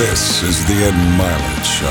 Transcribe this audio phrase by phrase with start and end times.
[0.00, 1.86] This is the Ed Mylett Show.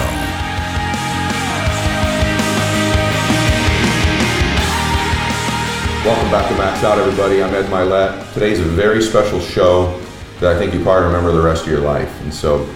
[6.03, 7.43] Welcome back to Max Out, everybody.
[7.43, 8.33] I'm Ed Mylett.
[8.33, 10.01] Today's a very special show
[10.39, 12.09] that I think you probably remember the rest of your life.
[12.21, 12.67] And so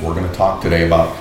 [0.00, 1.18] we're going to talk today about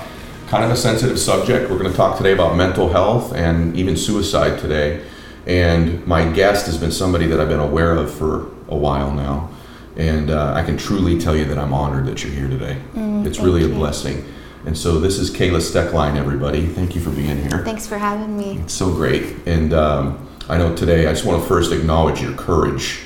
[0.48, 1.72] kind of a sensitive subject.
[1.72, 5.04] We're going to talk today about mental health and even suicide today.
[5.48, 9.50] And my guest has been somebody that I've been aware of for a while now.
[10.00, 12.78] And uh, I can truly tell you that I'm honored that you're here today.
[12.94, 14.24] Mm, it's really a blessing.
[14.66, 16.68] And so this is Kayla Stoecklein, everybody.
[16.68, 17.66] Thank you for being here.
[17.66, 18.60] Thanks for having me.
[18.60, 19.36] It's so great.
[19.46, 23.02] And um, I know today, I just want to first acknowledge your courage.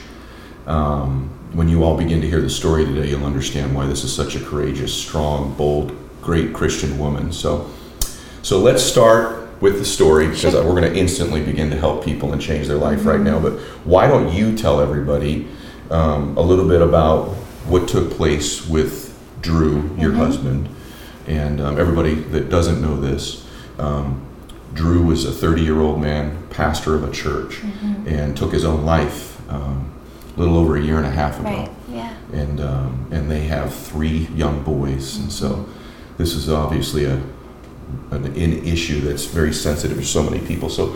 [0.67, 4.15] Um, when you all begin to hear the story today, you'll understand why this is
[4.15, 7.31] such a courageous, strong, bold, great Christian woman.
[7.31, 7.71] So,
[8.43, 12.33] so let's start with the story because we're going to instantly begin to help people
[12.33, 13.39] and change their life right now.
[13.39, 15.47] But why don't you tell everybody
[15.93, 17.29] um, a little bit about
[17.67, 20.67] what took place with Drew, your husband,
[21.27, 23.47] and um, everybody that doesn't know this.
[23.77, 24.25] Um,
[24.73, 27.61] Drew was a 30 year old man, pastor of a church,
[28.07, 29.93] and took his own life um,
[30.35, 31.49] a little over a year and a half ago.
[31.49, 31.71] Right.
[31.89, 32.15] Yeah.
[32.31, 35.17] And, um, and they have three young boys.
[35.17, 35.69] And so
[36.17, 37.21] this is obviously a,
[38.09, 40.69] an, an issue that's very sensitive to so many people.
[40.69, 40.87] So,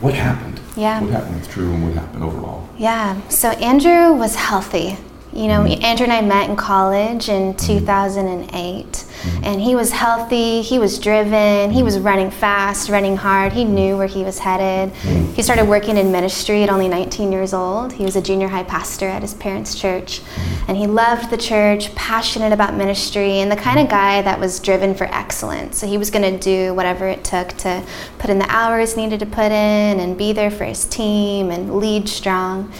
[0.00, 0.59] what happened?
[0.80, 1.02] Yeah.
[1.02, 2.66] What happened with Drew and what happened overall?
[2.78, 3.20] Yeah.
[3.28, 4.96] So Andrew was healthy.
[5.32, 5.84] You know, mm-hmm.
[5.84, 7.66] Andrew and I met in college in mm-hmm.
[7.66, 9.44] 2008, Mm-hmm.
[9.44, 12.06] and he was healthy, he was driven, he was mm-hmm.
[12.06, 14.94] running fast, running hard, he knew where he was headed.
[14.94, 15.34] Mm-hmm.
[15.34, 17.92] He started working in ministry at only 19 years old.
[17.92, 20.22] He was a junior high pastor at his parents' church,
[20.68, 24.58] and he loved the church, passionate about ministry, and the kind of guy that was
[24.58, 25.78] driven for excellence.
[25.78, 27.84] So he was going to do whatever it took to
[28.18, 31.76] put in the hours needed to put in and be there for his team and
[31.76, 32.72] lead strong.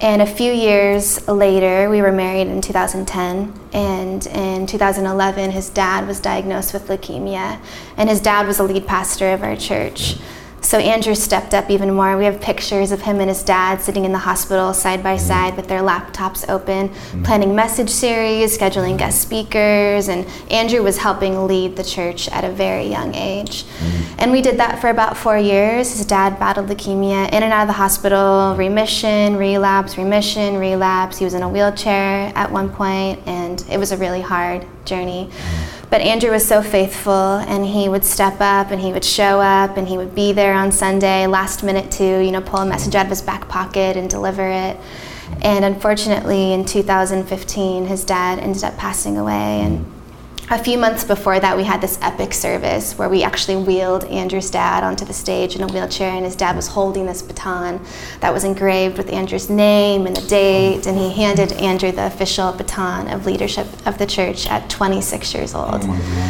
[0.00, 3.61] And a few years later, we were married in 2010.
[3.72, 7.60] And in 2011, his dad was diagnosed with leukemia.
[7.96, 10.16] And his dad was a lead pastor of our church.
[10.62, 12.16] So Andrew stepped up even more.
[12.16, 15.26] We have pictures of him and his dad sitting in the hospital side by mm-hmm.
[15.26, 16.88] side with their laptops open,
[17.24, 22.50] planning message series, scheduling guest speakers, and Andrew was helping lead the church at a
[22.50, 23.64] very young age.
[23.64, 24.14] Mm-hmm.
[24.20, 25.96] And we did that for about four years.
[25.96, 31.18] His dad battled leukemia in and out of the hospital, remission, relapse, remission, relapse.
[31.18, 35.30] He was in a wheelchair at one point, and it was a really hard journey.
[35.90, 39.76] But Andrew was so faithful, and he would step up, and he would show up,
[39.76, 42.94] and he would be there on Sunday, last minute to, you know, pull a message
[42.94, 44.78] out of his back pocket and deliver it.
[45.42, 49.91] And unfortunately, in 2015, his dad ended up passing away, and
[50.52, 54.50] a few months before that, we had this epic service where we actually wheeled Andrew's
[54.50, 57.80] dad onto the stage in a wheelchair, and his dad was holding this baton
[58.20, 62.52] that was engraved with Andrew's name and the date, and he handed Andrew the official
[62.52, 65.84] baton of leadership of the church at 26 years oh old.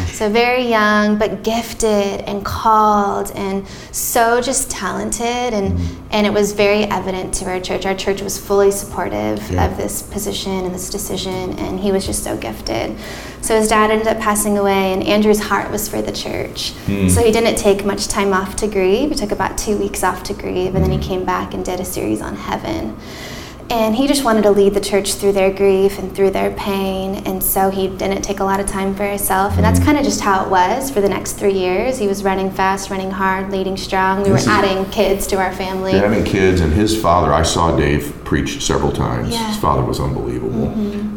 [0.07, 6.07] So very young, but gifted and called, and so just talented, and mm-hmm.
[6.11, 7.85] and it was very evident to our church.
[7.85, 9.65] Our church was fully supportive Yeah.
[9.65, 12.95] of this position and this decision, and he was just so gifted.
[13.43, 16.71] So his dad ended up passing away, and Andrew's heart was for the church.
[16.85, 17.09] Hmm.
[17.09, 19.09] So he didn't take much time off to grieve.
[19.09, 21.03] He took about two weeks off to grieve, and then he hmm.
[21.03, 22.97] came back and did a series on heaven.
[23.69, 27.15] And he just wanted to lead the church through their grief and through their pain,
[27.25, 29.55] and so he didn't take a lot of time for himself.
[29.55, 29.85] And that's hmm.
[29.85, 31.97] kind of just how it was for the next three years.
[31.97, 34.23] He was running fast, running hard, leading strong.
[34.23, 35.91] We were adding kids to our family.
[35.91, 39.29] Having kids and his father, I saw Dave preach several times.
[39.29, 39.37] Yeah.
[39.37, 39.51] Mm-hmm.
[39.51, 40.69] His father was unbelievable.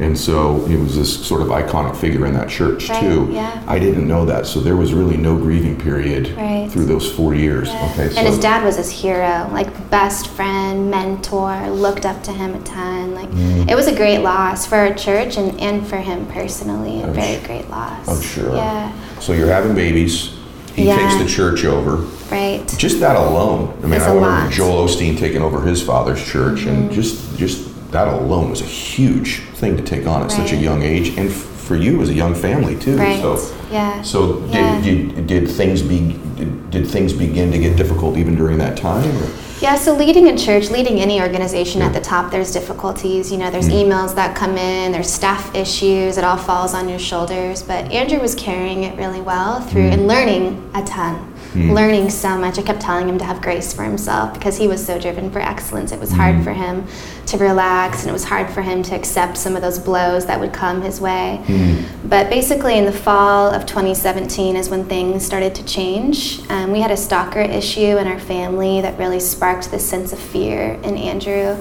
[0.04, 3.31] And so he was this sort of iconic figure in that church Right, too.
[3.32, 3.65] yeah.
[3.66, 4.44] I didn't know that.
[4.47, 6.69] So there was really no grieving period Right.
[6.71, 7.69] through those four years.
[7.69, 7.91] Yeah.
[7.93, 8.10] Okay.
[8.10, 12.54] So and his dad was his hero, like best friend, mentor, looked up to him
[12.54, 13.15] a ton.
[13.15, 13.71] Like Mm.
[13.71, 17.15] it was a great loss for our church and, and for him personally, a I'm
[17.15, 18.06] very su- great loss.
[18.06, 18.54] I'm sure.
[18.54, 20.36] Yeah, So you're having babies.
[20.77, 20.97] He Yeah.
[20.99, 22.05] takes the church over.
[22.31, 22.63] right.
[22.77, 23.73] Just that alone.
[23.83, 24.29] I mean, It's I remember.
[24.43, 24.51] Mm-hmm.
[24.51, 27.59] Joel Osteen taking over his father's church, and just just
[27.93, 31.31] that alone was a huge thing to take on at such a young age, and
[31.31, 31.34] f-
[31.67, 32.97] for you as a young family too.
[32.97, 33.21] Right.
[33.21, 33.41] So,
[33.73, 34.03] yeah.
[34.03, 34.81] so did, Yeah.
[34.83, 39.09] did, did things be did, did things begin to get difficult even during that time?
[39.22, 39.29] Or?
[39.59, 43.33] Yeah, so leading a church, leading any organization at the top, there's difficulties.
[43.33, 43.87] You know, there's Mm.
[43.87, 47.63] emails that come in, there's staff issues, it all falls on your shoulders.
[47.63, 51.17] But Andrew was carrying it really well through and learning a ton,
[51.57, 52.59] learning so much.
[52.59, 55.41] I kept telling him to have grace for himself because he was so driven for
[55.41, 55.91] excellence.
[55.93, 56.17] It was Mm.
[56.17, 56.85] hard for him
[57.27, 60.39] to relax and it was hard for him to accept some of those blows that
[60.39, 61.41] would come his way.
[61.47, 61.83] Mm.
[62.09, 66.41] But basically, in the fall of 2017 is when things started to change.
[66.51, 70.19] Um, we had a stalker issue in our family that really sparked this sense of
[70.19, 71.57] fear in Andrew.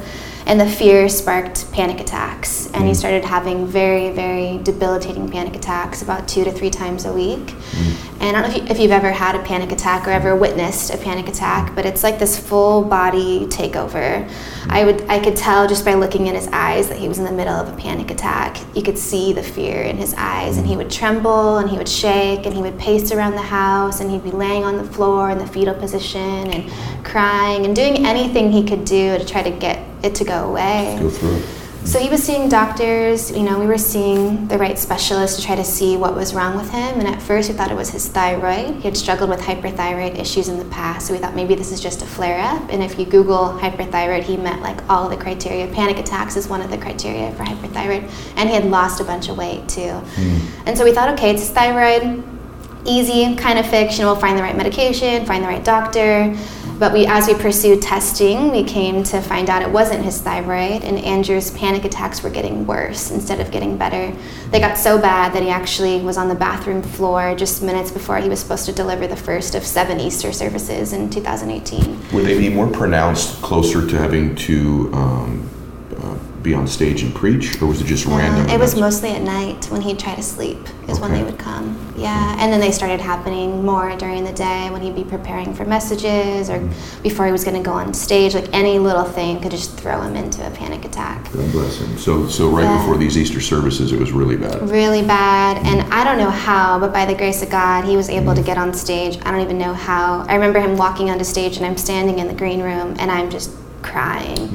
[0.48, 2.68] And the fear sparked panic attacks.
[2.68, 2.96] And he mm.
[2.96, 7.40] started having very, very debilitating panic attacks about two to three times a week.
[7.40, 8.06] Mm.
[8.22, 10.36] And I don't know if, you, if you've ever had a panic attack or ever
[10.36, 14.30] witnessed a panic attack, but it's like this full body takeover.
[14.68, 17.26] I would I could tell just by looking in his eyes that he was in
[17.26, 18.58] the middle of a panic attack.
[18.76, 20.78] You could see the fear in his eyes, and he mm.
[20.78, 24.24] would tremble and he would shake and he would pace around the house and he'd
[24.24, 26.20] be laying on the floor in the fetal position
[26.52, 26.72] and
[27.06, 30.98] crying and doing anything he could do to try to get it to go away.
[31.00, 31.46] Go through it.
[31.86, 35.56] So he was seeing doctors, you know, we were seeing the right specialist to try
[35.56, 37.00] to see what was wrong with him.
[37.00, 38.78] And at first we thought it was his thyroid.
[38.78, 41.06] He had struggled with hyperthyroid issues in the past.
[41.06, 42.74] So we thought maybe this is just a flare up.
[42.74, 45.68] And if you Google hyperthyroid, he met like all the criteria.
[45.68, 48.10] Panic attacks is one of the criteria for hyperthyroid.
[48.36, 49.92] And he had lost a bunch of weight too.
[49.92, 50.68] Hmm.
[50.68, 52.24] And so we thought, okay, it's thyroid.
[52.88, 54.00] Easy, kind of fix.
[54.00, 56.36] You know, we'll find the right medication, find the right doctor.
[56.78, 60.84] But we, as we pursued testing, we came to find out it wasn't his thyroid,
[60.84, 64.14] and Andrew's panic attacks were getting worse instead of getting better.
[64.52, 68.18] They got so bad that he actually was on the bathroom floor just minutes before
[68.18, 72.12] he was supposed to deliver the first of seven Easter services in 2018.
[72.12, 75.50] Would they be more pronounced closer to having to um,
[75.98, 78.48] uh, be on stage and preach, or was it just uh, random?
[78.48, 81.40] Uh, it was mostly at night when he'd try to sleep is when they would
[81.40, 81.76] come.
[81.98, 85.66] Yeah, and then they started happening more during the day when he'd be preparing for
[85.66, 87.02] messages or mm-hmm.
[87.02, 88.36] before he was going to go on stage.
[88.36, 91.24] Like any little thing could just throw him into a panic attack.
[91.34, 91.98] God bless him.
[91.98, 92.78] So, so right Yeah.
[92.78, 94.70] before these Easter services, it was really bad.
[94.70, 95.94] Really bad, and mm-hmm.
[95.94, 98.46] I don't know how, but by the grace of God, he was able to mm-hmm.
[98.46, 99.18] get on stage.
[99.24, 100.26] I don't even know how.
[100.30, 103.32] I remember him walking onto stage, and I'm standing in the green room, and I'm
[103.32, 103.52] just
[103.82, 104.50] crying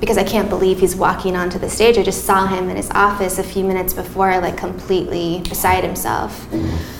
[0.00, 1.98] because I can't believe he's walking onto the stage.
[1.98, 6.46] I just saw him in his office a few minutes before, like completely beside himself.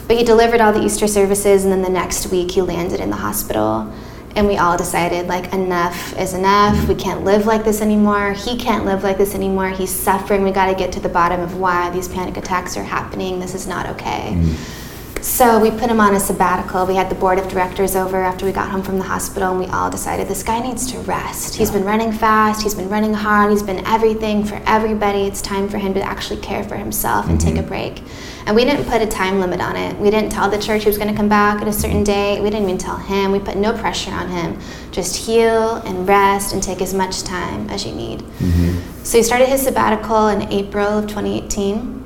[0.09, 3.11] But he delivered all the Easter services, and then the next week he landed in
[3.11, 3.93] the hospital.
[4.37, 6.87] And we all decided, like, enough is enough.
[6.87, 8.33] We can't live like this anymore.
[8.35, 9.71] He can't live like this anymore.
[9.71, 10.45] He's suffering.
[10.45, 13.41] We got to get to the bottom of why these panic attacks are happening.
[13.41, 14.35] This is not okay.
[14.37, 14.78] Mm.
[15.21, 16.87] So we put him on a sabbatical.
[16.87, 19.59] We had the board of directors over after we got home from the hospital, and
[19.59, 21.57] we all decided this guy needs to rest.
[21.57, 25.23] He's been running fast, he's been running hard, he's been everything for everybody.
[25.23, 27.69] It's time for him to actually care for himself and take a mm-hmm.
[27.69, 28.03] break.
[28.47, 29.99] And we didn't put a time limit on it.
[29.99, 32.05] We didn't tell the church he was going to come back at a certain mm-hmm.
[32.05, 32.43] date.
[32.43, 33.33] We didn't even tell him.
[33.33, 34.59] We put no pressure on him.
[34.91, 38.21] Just heal and rest and take as much time as you need.
[38.21, 39.05] Mm-hmm.
[39.05, 41.98] So he started his sabbatical in April of 2018.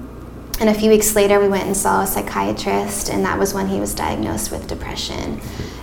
[0.60, 3.66] And a few weeks later, we went and saw a psychiatrist, and that was when
[3.66, 5.40] he was diagnosed with depression.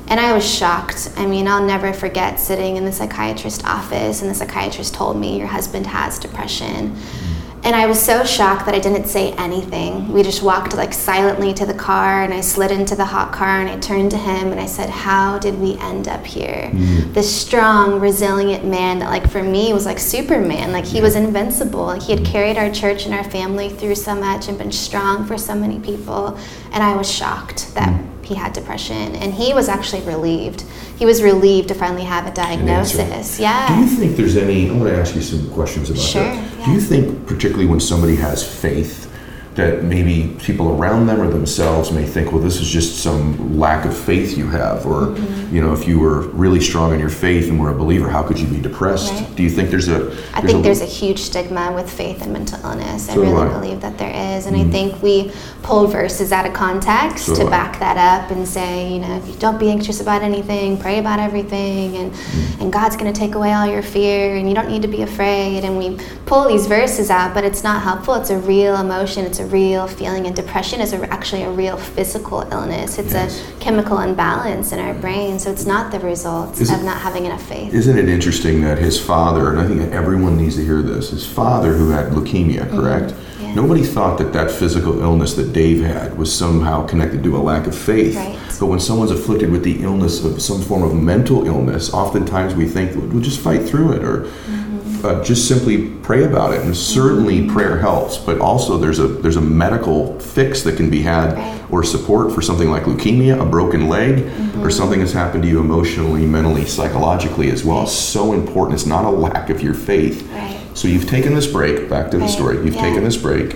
[0.08, 1.12] And I was shocked.
[1.18, 5.38] I mean, I'll never forget sitting in the psychiatrist's office, and the psychiatrist told me,
[5.38, 6.96] Your husband has depression.
[6.96, 7.39] Mm.
[7.64, 10.12] And I was so shocked that I didn't say anything.
[10.14, 13.60] We just walked like silently to the car, and I slid into the hot car,
[13.60, 16.70] and I turned to him and I said, How did we end up here?
[16.72, 17.14] Mm.
[17.14, 20.72] This strong, resilient man that, like, for me was like Superman.
[20.72, 21.86] Like, he was invincible.
[21.86, 25.26] Like, he had carried our church and our family through so much and been strong
[25.26, 26.38] for so many people.
[26.72, 28.19] And I was shocked that mm.
[28.30, 29.16] He had depression.
[29.16, 30.62] And he was actually relieved.
[30.98, 33.38] He was relieved to finally have a diagnosis.
[33.38, 33.80] Do Yeah.
[33.80, 34.70] you think there's any?
[34.70, 36.44] I want to ask you some questions about Sure, that.
[36.60, 36.66] yeah.
[36.66, 39.09] Do you think, particularly when somebody has faith,
[39.56, 43.84] that maybe people around them or themselves may think, well, this is just some lack
[43.86, 45.56] of faith you have, or Mm-hmm.
[45.56, 48.22] you know, if you were really strong in your faith and were a believer, how
[48.24, 49.12] could you be depressed?
[49.14, 49.36] Right.
[49.36, 50.12] Do you think there's a?
[50.34, 53.10] I think there's a huge stigma with faith and mental illness.
[53.10, 53.60] I So do really I.
[53.60, 54.46] believe that there is.
[54.46, 55.32] And I think we
[55.64, 57.50] pull verses out of context So to I.
[57.50, 61.00] back that up and say, you know, if you don't be anxious about anything, pray
[61.00, 62.14] about everything, and,
[62.62, 65.02] and God's going to take away all your fear, and you don't need to be
[65.02, 65.64] afraid.
[65.66, 65.98] And we
[66.28, 68.14] pull these verses out, but it's not helpful.
[68.16, 70.28] It's a real emotion, it's a real feeling.
[70.28, 73.42] And depression is a, actually a real physical illness, it's Yes.
[73.42, 75.40] a chemical imbalance in our brain.
[75.40, 77.74] So it's not the result Is of not having enough faith.
[77.74, 81.26] Isn't it interesting that his father, and I think everyone needs to hear this, his
[81.26, 83.12] father who had leukemia, correct?
[83.14, 83.44] Mm-hmm.
[83.44, 83.56] Yeah.
[83.56, 87.66] Nobody thought that that physical illness that Dave had was somehow connected to a lack
[87.68, 88.16] of faith.
[88.16, 88.38] Right.
[88.60, 92.68] But when someone's afflicted with the illness of some form of mental illness, oftentimes we
[92.68, 94.59] think we'll just fight through it or Mm-hmm.
[95.04, 96.62] Uh, just simply pray about it.
[96.62, 101.02] And certainly prayer helps, but also there's a there's a medical fix that can be
[101.02, 101.38] had
[101.72, 104.10] or support for something like leukemia, a broken leg,
[104.50, 104.64] Mm-hmm.
[104.64, 107.84] or something that's happened to you emotionally, mentally, psychologically as well.
[107.84, 108.74] It's so important.
[108.76, 110.28] It's not a lack of your faith.
[110.32, 110.60] Right.
[110.74, 112.56] So you've taken this break, back to the Right, story.
[112.58, 112.82] You've yeah.
[112.82, 113.56] taken this break.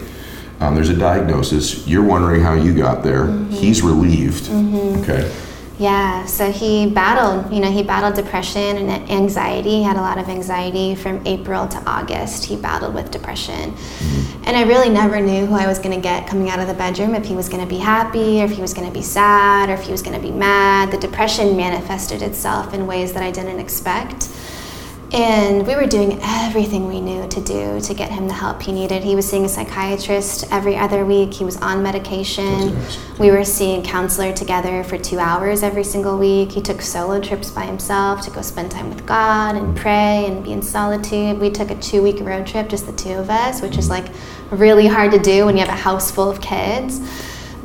[0.60, 1.86] Um, there's a diagnosis.
[1.88, 3.26] You're wondering how you got there.
[3.26, 3.52] Mm-hmm.
[3.52, 4.50] He's relieved.
[5.02, 5.30] Okay.
[5.84, 9.72] Yeah, so he battled, you know, he battled depression and anxiety.
[9.72, 12.46] He had a lot of anxiety from April to August.
[12.46, 13.74] He battled with depression.
[13.74, 14.44] Mm-hmm.
[14.46, 16.74] And I really never knew who I was going to get coming out of the
[16.74, 19.02] bedroom if he was going to be happy or if he was going to be
[19.02, 20.90] sad or if he was going to be mad.
[20.90, 24.30] The depression manifested itself in ways that I didn't expect.
[25.14, 28.72] And we were doing everything we knew to do to get him the help he
[28.72, 29.04] needed.
[29.04, 31.36] He was seeing a psychiatrist every other week.
[31.36, 32.76] He was on medication.
[33.20, 36.52] We were seeing a counselor together for two hours every single week.
[36.52, 40.44] He took solo trips by himself to go spend time with God and pray and
[40.44, 41.38] be in solitude.
[41.38, 44.08] We took a two week road trip, just the two of us, which is like
[44.50, 47.02] really hard to do when you have a house full of kids.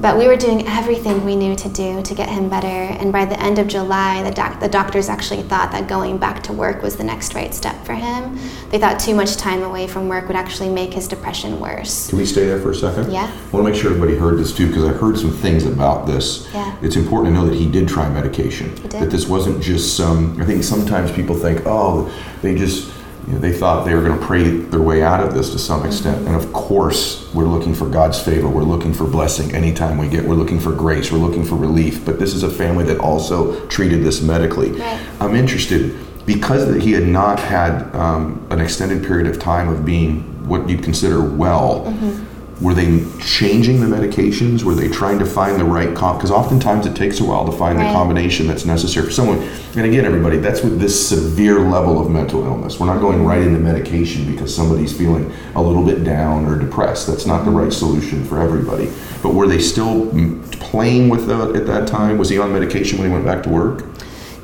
[0.01, 2.67] But we were doing everything we knew to do to get him better.
[2.69, 6.41] And by the end of July, the, doc- the doctors actually thought that going back
[6.45, 8.39] to work was the next right step for him.
[8.71, 12.09] They thought too much time away from work would actually make his depression worse.
[12.11, 13.11] Can we stay there for a second?
[13.11, 13.25] Yeah.
[13.25, 16.07] I want to make sure everybody heard this too, because I heard some things about
[16.07, 16.49] this.
[16.55, 16.77] Yeah.
[16.81, 18.77] It's important to know that he did try medication.
[18.77, 19.03] He did.
[19.03, 20.41] That this wasn't just some.
[20.41, 22.09] I think sometimes people think, oh,
[22.41, 22.95] they just.
[23.29, 25.59] You know, they thought they were going to pray their way out of this to
[25.59, 26.27] some extent.
[26.27, 28.49] And of course, we're looking for God's favor.
[28.49, 30.25] We're looking for blessing anytime we get.
[30.25, 31.13] We're looking for grace.
[31.13, 32.07] We're looking for relief.
[32.07, 34.71] But this is a family that also treated this medically.
[34.73, 34.99] Right.
[35.21, 35.95] I'm interested
[36.25, 40.83] because he had not had um, an extended period of time of being what you'd
[40.83, 41.85] consider well.
[41.85, 42.25] Mm-hmm.
[42.61, 44.65] Were they changing the medications?
[44.65, 46.19] Were they trying to find the right comp?
[46.19, 49.39] Because oftentimes it takes a while to find the combination that's necessary for someone.
[49.77, 52.81] And again, everybody, that's with this severe level of mental illness.
[52.81, 57.07] We're not going right into medication because somebody's feeling a little bit down or depressed.
[57.07, 58.93] That's not the right solution for everybody.
[59.23, 60.11] But were they still
[60.59, 62.19] playing with that at that time?
[62.19, 63.85] Was he on medication when he went back to work?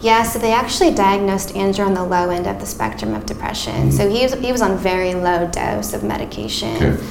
[0.00, 3.75] Yeah, so they actually diagnosed Andrew on the low end of the spectrum of depression.
[3.75, 3.90] Mm-hmm.
[3.90, 6.76] So he was, he was on very low dose of medication.
[6.76, 7.04] Okay.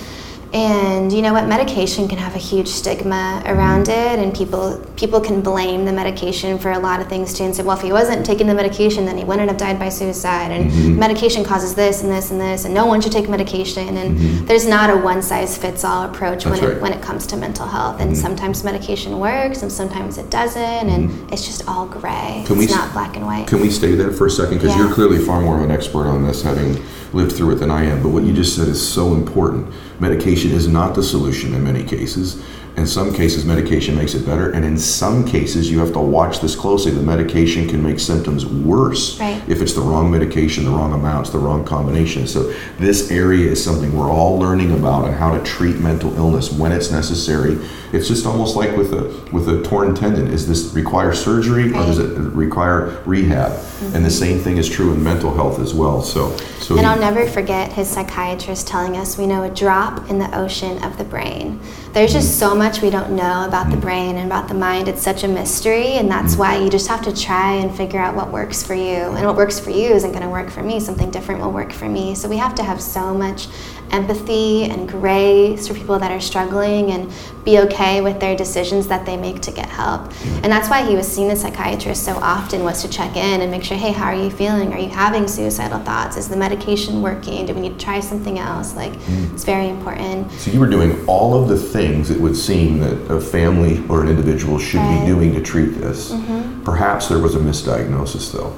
[0.64, 1.48] And you know what?
[1.48, 6.60] Medication can have a huge stigma around it, and people people can blame the medication
[6.60, 9.04] for a lot of things too, and say, well, if he wasn't taking the medication,
[9.04, 10.52] then he wouldn't have died by suicide.
[10.52, 10.98] And Mm-hmm.
[11.00, 13.98] medication causes this and this and this, and no one should take medication.
[13.98, 16.78] And there's not a one size fits all approach when Mm-hmm.
[16.78, 18.00] It when it comes to mental health.
[18.00, 22.12] And sometimes medication works, and sometimes it doesn't, and it's just all gray.
[22.12, 22.46] Mm-hmm.
[22.46, 23.48] Can we it's s- not black and white.
[23.48, 24.60] Can we stay there for a second?
[24.60, 24.86] Because Yeah.
[24.86, 26.78] you're clearly far more of an expert on this, having
[27.12, 28.04] lived through it than I am.
[28.04, 29.68] But what you just said is so important.
[30.00, 32.44] Medication is not the solution in many cases.
[32.76, 36.42] In some cases, medication makes it better, and in some cases, you have to watch
[36.42, 36.92] this closely.
[36.92, 39.40] The medication can make symptoms worse Right.
[39.48, 42.26] if it's the wrong medication, the wrong amounts, the wrong combination.
[42.26, 46.52] So, this area is something we're all learning about and how to treat mental illness
[46.52, 47.60] when it's necessary.
[47.94, 50.28] It's just almost like with a with a torn tendon.
[50.28, 53.52] Is this require surgery or does it require rehab?
[53.52, 54.10] And the mm-hmm.
[54.10, 56.02] same thing is true in mental health as well.
[56.02, 60.18] So, so And I'll never forget his psychiatrist telling us we know a drop in
[60.18, 61.60] the ocean of the brain.
[61.92, 62.40] There's just mm.
[62.40, 63.82] so much we don't know about the mm.
[63.82, 64.88] brain and about the mind.
[64.88, 66.40] It's such a mystery, and that's mm.
[66.40, 69.12] why you just have to try and figure out what works for you.
[69.18, 70.80] And what works for you isn't going to work for me.
[70.80, 72.16] Something different will work for me.
[72.16, 73.48] So we have to have so much
[73.94, 77.12] empathy and grace for people that are struggling and
[77.46, 80.12] be okay with their decisions that they make to get help.
[80.44, 83.52] And that's why he was seeing the psychiatrist so often was to check in and
[83.52, 84.74] make sure, hey, how are you feeling?
[84.74, 86.18] Are you having suicidal thoughts?
[86.18, 87.46] Is the medication working?
[87.46, 88.76] Do we need to try something else?
[88.76, 89.34] Like hmm.
[89.34, 90.32] it's very important.
[90.34, 94.02] So you were doing all of the things it would seem that a family or
[94.02, 95.02] an individual should Right.
[95.02, 96.12] be doing to treat this.
[96.12, 96.64] Mm-hmm.
[96.64, 98.54] Perhaps there was a misdiagnosis, though,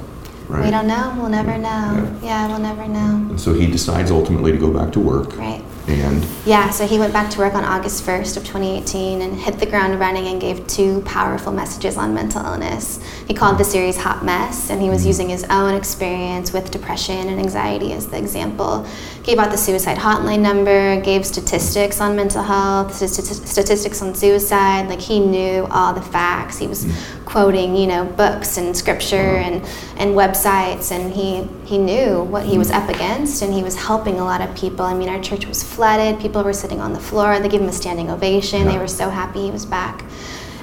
[0.48, 0.64] right?
[0.64, 1.14] We don't know.
[1.18, 2.18] We'll never know.
[2.22, 3.26] Yeah, we'll never know.
[3.30, 5.36] And so he decides ultimately to go back to work.
[5.36, 5.62] Right.
[5.88, 9.60] And Yeah, so he went back to work on August 1st of 2018 and hit
[9.60, 13.00] the ground running and gave two powerful messages on mental illness.
[13.28, 15.08] He called the series Hot Mess and he was mm-hmm.
[15.08, 18.84] using his own experience with depression and anxiety as the example.
[19.22, 24.88] Gave out the suicide hotline number, gave statistics on mental health, stati- statistics on suicide,
[24.88, 26.58] like he knew all the facts.
[26.58, 27.24] He was mm-hmm.
[27.36, 29.56] Quoting, you know, books and scripture and,
[29.98, 34.18] and websites and he he knew what he was up against and he was helping
[34.18, 34.86] a lot of people.
[34.86, 37.68] I mean, our church was flooded, people were sitting on the floor, they gave him
[37.68, 38.64] a standing ovation.
[38.64, 40.02] They were so happy he was back.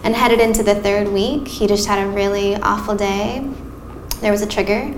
[0.03, 3.47] And headed into the third week, he just had a really awful day.
[4.21, 4.95] There was a trigger.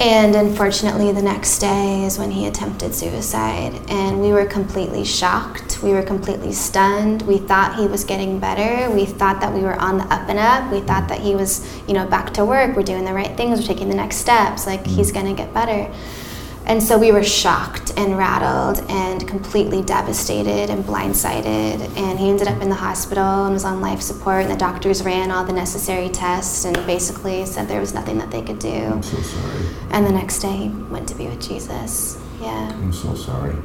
[0.00, 3.78] And unfortunately, the next day is when he attempted suicide.
[3.90, 5.82] And we were completely shocked.
[5.82, 7.20] We were completely stunned.
[7.22, 8.90] We thought he was getting better.
[8.90, 10.72] We thought that we were on the up and up.
[10.72, 12.74] We thought that he was, you know, back to work.
[12.74, 13.60] We're doing the right things.
[13.60, 14.66] We're taking the next steps.
[14.66, 15.92] Like, he's going to get better.
[16.70, 21.80] And so we were shocked and rattled and completely devastated and blindsided.
[21.96, 24.42] And he ended up in the hospital and was on life support.
[24.44, 28.30] And the doctors ran all the necessary tests and basically said there was nothing that
[28.30, 28.68] they could do.
[28.68, 29.66] I'm so sorry.
[29.90, 32.22] And the next day he went to be with Jesus.
[32.40, 32.70] Yeah.
[32.72, 33.56] I'm so sorry.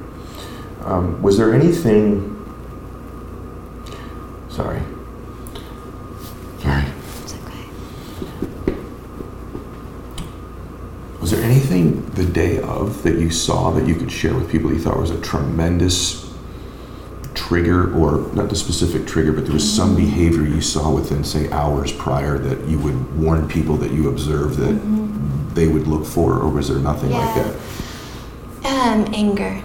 [0.82, 2.32] Um, was there anything?
[4.50, 4.82] Sorry.
[6.60, 6.86] Sorry.
[7.22, 8.76] It's okay.
[11.22, 14.72] Was there anything the day of that you saw that you could share with people
[14.72, 16.34] you thought was a tremendous
[17.34, 21.52] trigger, or not the specific trigger, but there was some behavior you saw within, say,
[21.52, 26.34] hours prior that you would warn people that you observed that they would look for,
[26.34, 27.56] or was there nothing like that?
[28.66, 29.62] Um, anger.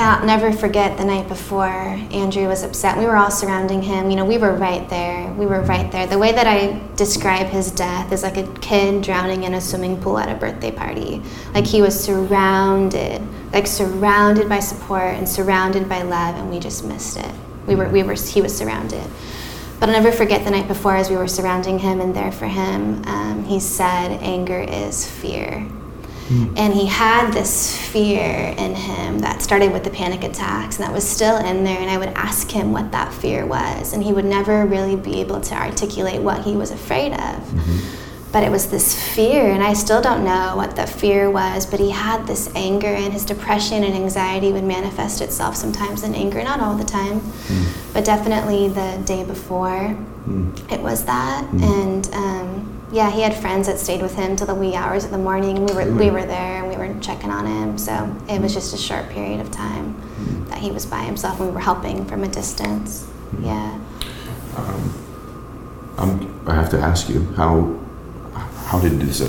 [0.00, 2.96] I'll never forget the night before Andrew was upset.
[2.96, 4.10] We were all surrounding him.
[4.10, 5.32] You know, we were right there.
[5.32, 6.06] We were right there.
[6.06, 10.00] The way that I describe his death is like a kid drowning in a swimming
[10.00, 11.20] pool at a birthday party.
[11.52, 13.20] Like he was surrounded,
[13.52, 17.34] like surrounded by support and surrounded by love, and we just missed it.
[17.66, 19.04] We were, we were, he was surrounded.
[19.80, 22.46] But I'll never forget the night before as we were surrounding him and there for
[22.46, 23.02] him.
[23.06, 25.66] Um, he said, Anger is fear.
[26.28, 26.54] Hmm.
[26.56, 30.92] And he had this fear in him that started with the panic attacks and that
[30.92, 31.78] was still in there.
[31.78, 35.20] And I would ask him what that fear was, and he would never really be
[35.20, 37.18] able to articulate what he was afraid of.
[37.18, 38.04] Mm-hmm.
[38.30, 41.80] But it was this fear, and I still don't know what the fear was, but
[41.80, 46.44] he had this anger, and his depression and anxiety would manifest itself sometimes in anger,
[46.44, 47.92] not all the time, hmm.
[47.94, 49.88] but definitely the day before.
[49.88, 50.50] Hmm.
[50.70, 51.48] It was that.
[51.52, 55.10] And um, yeah, he had friends that stayed with him till the wee hours of
[55.10, 55.64] the morning.
[55.66, 57.78] We were we were there and we were checking on him.
[57.78, 57.92] So
[58.28, 59.94] it was just a short period of time
[60.48, 63.10] that he was by himself and we were helping from a distance.
[63.40, 63.78] Yeah.
[64.56, 67.78] Um, I have to ask you how
[68.66, 69.20] how did this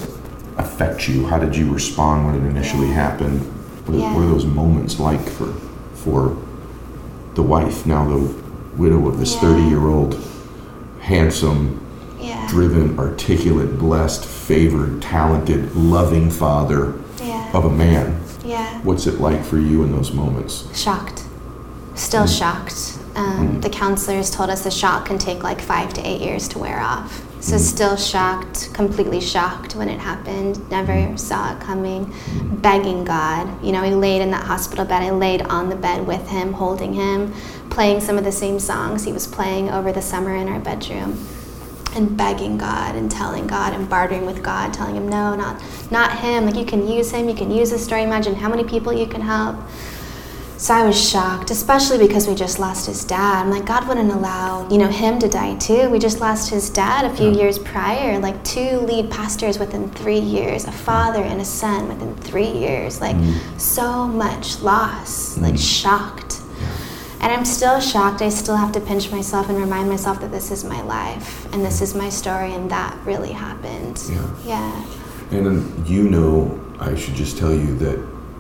[0.57, 1.25] affect you?
[1.27, 2.93] How did you respond when it initially Yeah.
[2.93, 3.41] happened?
[3.85, 4.13] What, Yeah.
[4.13, 5.53] what are those moments like for
[5.95, 6.37] for
[7.35, 8.33] the wife, now the
[8.77, 9.41] widow of this Yeah.
[9.41, 10.15] thirty year old,
[11.01, 11.79] handsome,
[12.19, 12.47] Yeah.
[12.49, 17.49] driven, articulate, blessed, favored, talented, loving father Yeah.
[17.53, 18.21] of a man?
[18.43, 18.79] Yeah.
[18.81, 20.65] What's it like for you in those moments?
[20.77, 21.23] Shocked.
[21.95, 22.39] Still mm.
[22.39, 22.97] shocked.
[23.15, 23.61] Um, mm.
[23.61, 26.79] The counselors told us the shock can take like five to eight years to wear
[26.79, 27.25] off.
[27.41, 27.59] So mm.
[27.59, 30.69] still shocked, completely shocked when it happened.
[30.69, 32.13] Never saw it coming.
[32.61, 33.63] Begging God.
[33.63, 35.03] You know, he laid in that hospital bed.
[35.03, 37.33] I laid on the bed with him, holding him,
[37.69, 41.17] playing some of the same songs he was playing over the summer in our bedroom
[41.95, 46.17] and begging God and telling God and bartering with God, telling him, no, not not
[46.19, 46.45] him.
[46.45, 48.03] Like you can use him, you can use this story.
[48.03, 49.55] Imagine how many people you can help.
[50.59, 53.45] So I was shocked, especially because we just lost his dad.
[53.45, 55.89] I'm like, God wouldn't allow, you know, him to die too.
[55.89, 57.37] We just lost his dad a few Yeah.
[57.37, 62.13] years prior, like two lead pastors within three years, a father and a son within
[62.17, 62.99] three years.
[62.99, 63.57] Like mm-hmm.
[63.57, 65.55] so much loss, like mm-hmm.
[65.55, 66.38] shocked.
[67.21, 68.21] And I'm still shocked.
[68.21, 71.63] I still have to pinch myself and remind myself that this is my life and
[71.65, 74.01] this is my story and that really happened.
[74.09, 74.35] Yeah.
[74.45, 74.85] Yeah.
[75.31, 77.97] And you know, I should just tell you that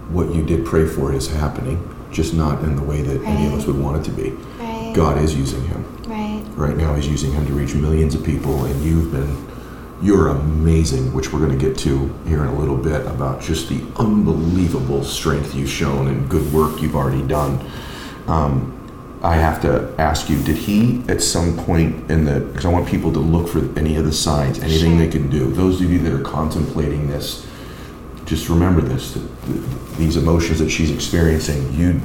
[0.09, 1.77] what you did pray for is happening,
[2.11, 4.29] just not in the way that any of us would want it to be.
[4.57, 4.93] Right.
[4.95, 5.83] God is using him.
[6.07, 6.43] Right.
[6.55, 9.47] Right now, He's using him to reach millions of people, and you've been,
[10.01, 13.69] you're amazing, which we're going to get to here in a little bit about just
[13.69, 17.59] the unbelievable strength you've shown and good work you've already done.
[18.29, 18.75] Um,
[19.21, 22.87] I have to ask you, did he at some point in the, because I want
[22.87, 25.05] people to look for any of the signs, anything Sure.
[25.05, 25.51] they can do.
[25.51, 27.45] Those of you that are contemplating this,
[28.29, 29.59] just remember this that th-
[29.97, 31.99] these emotions that she's experiencing you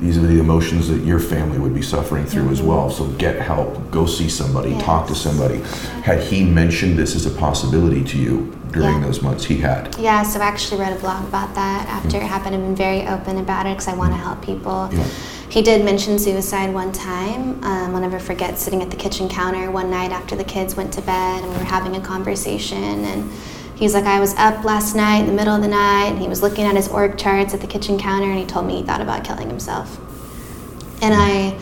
[0.00, 2.68] these are the emotions that your family would be suffering through as mm-hmm.
[2.68, 5.58] well so get help go see somebody talk to somebody
[6.02, 9.06] had he mentioned this as a possibility to you during Yeah.
[9.06, 12.24] those months he had Yeah, so I actually wrote a blog about that after hmm.
[12.24, 12.54] it happened.
[12.54, 14.24] I've been very open about it because I want to hmm.
[14.24, 14.88] help people.
[14.92, 15.06] Yeah.
[15.50, 17.62] He did mention suicide one time.
[17.64, 20.92] Um, I'll never forget sitting at the kitchen counter one night after the kids went
[20.92, 23.04] to bed and we were having a conversation.
[23.04, 23.32] And
[23.74, 26.28] he's like, I was up last night in the middle of the night and he
[26.28, 28.84] was looking at his org charts at the kitchen counter and he told me he
[28.84, 29.98] thought about killing himself.
[31.02, 31.58] And I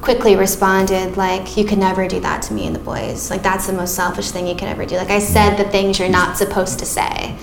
[0.00, 3.66] quickly responded like you could never do that to me and the boys like that's
[3.66, 6.36] the most selfish thing you could ever do like i said the things you're not
[6.36, 7.36] supposed to say.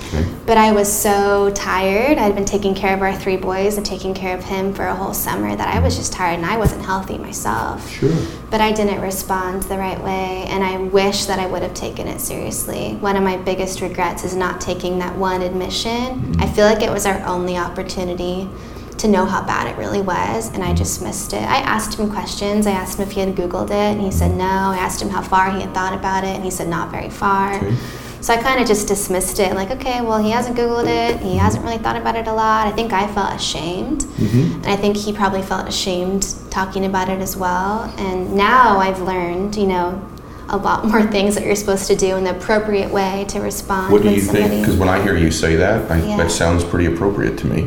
[0.45, 4.13] But i was so tired i'd been taking care of our three boys and taking
[4.13, 6.83] care of him for a whole summer that i was just tired and i wasn't
[6.83, 8.11] healthy myself sure
[8.55, 12.07] but I didn't respond the right way, and I wish that I would have taken
[12.07, 12.95] it seriously.
[13.01, 15.91] One of my biggest regrets is not taking that one admission.
[15.91, 16.41] Mm-hmm.
[16.41, 18.47] I feel like it was our only opportunity
[18.97, 21.41] to know how bad it really was, and I just missed it.
[21.41, 22.65] I asked him questions.
[22.65, 24.45] I asked him if he had Googled it, and he said no.
[24.45, 27.09] I asked him how far he had thought about it, and he said not very
[27.09, 27.55] far.
[27.55, 27.75] Okay.
[28.25, 31.19] So I kind of just dismissed it, like, okay, well, he hasn't Googled it.
[31.21, 32.65] He hasn't really thought about it a lot.
[32.65, 34.07] I think I felt ashamed.
[34.19, 37.83] And I think he probably felt ashamed talking about it as well.
[37.99, 40.03] And now I've learned, you know,
[40.49, 43.91] a lot more things that you're supposed to do in the appropriate way to respond.
[43.91, 46.03] what do you think because when i hear you say that I, Yeah.
[46.03, 46.17] Mm.
[46.17, 47.63] that sounds pretty appropriate to me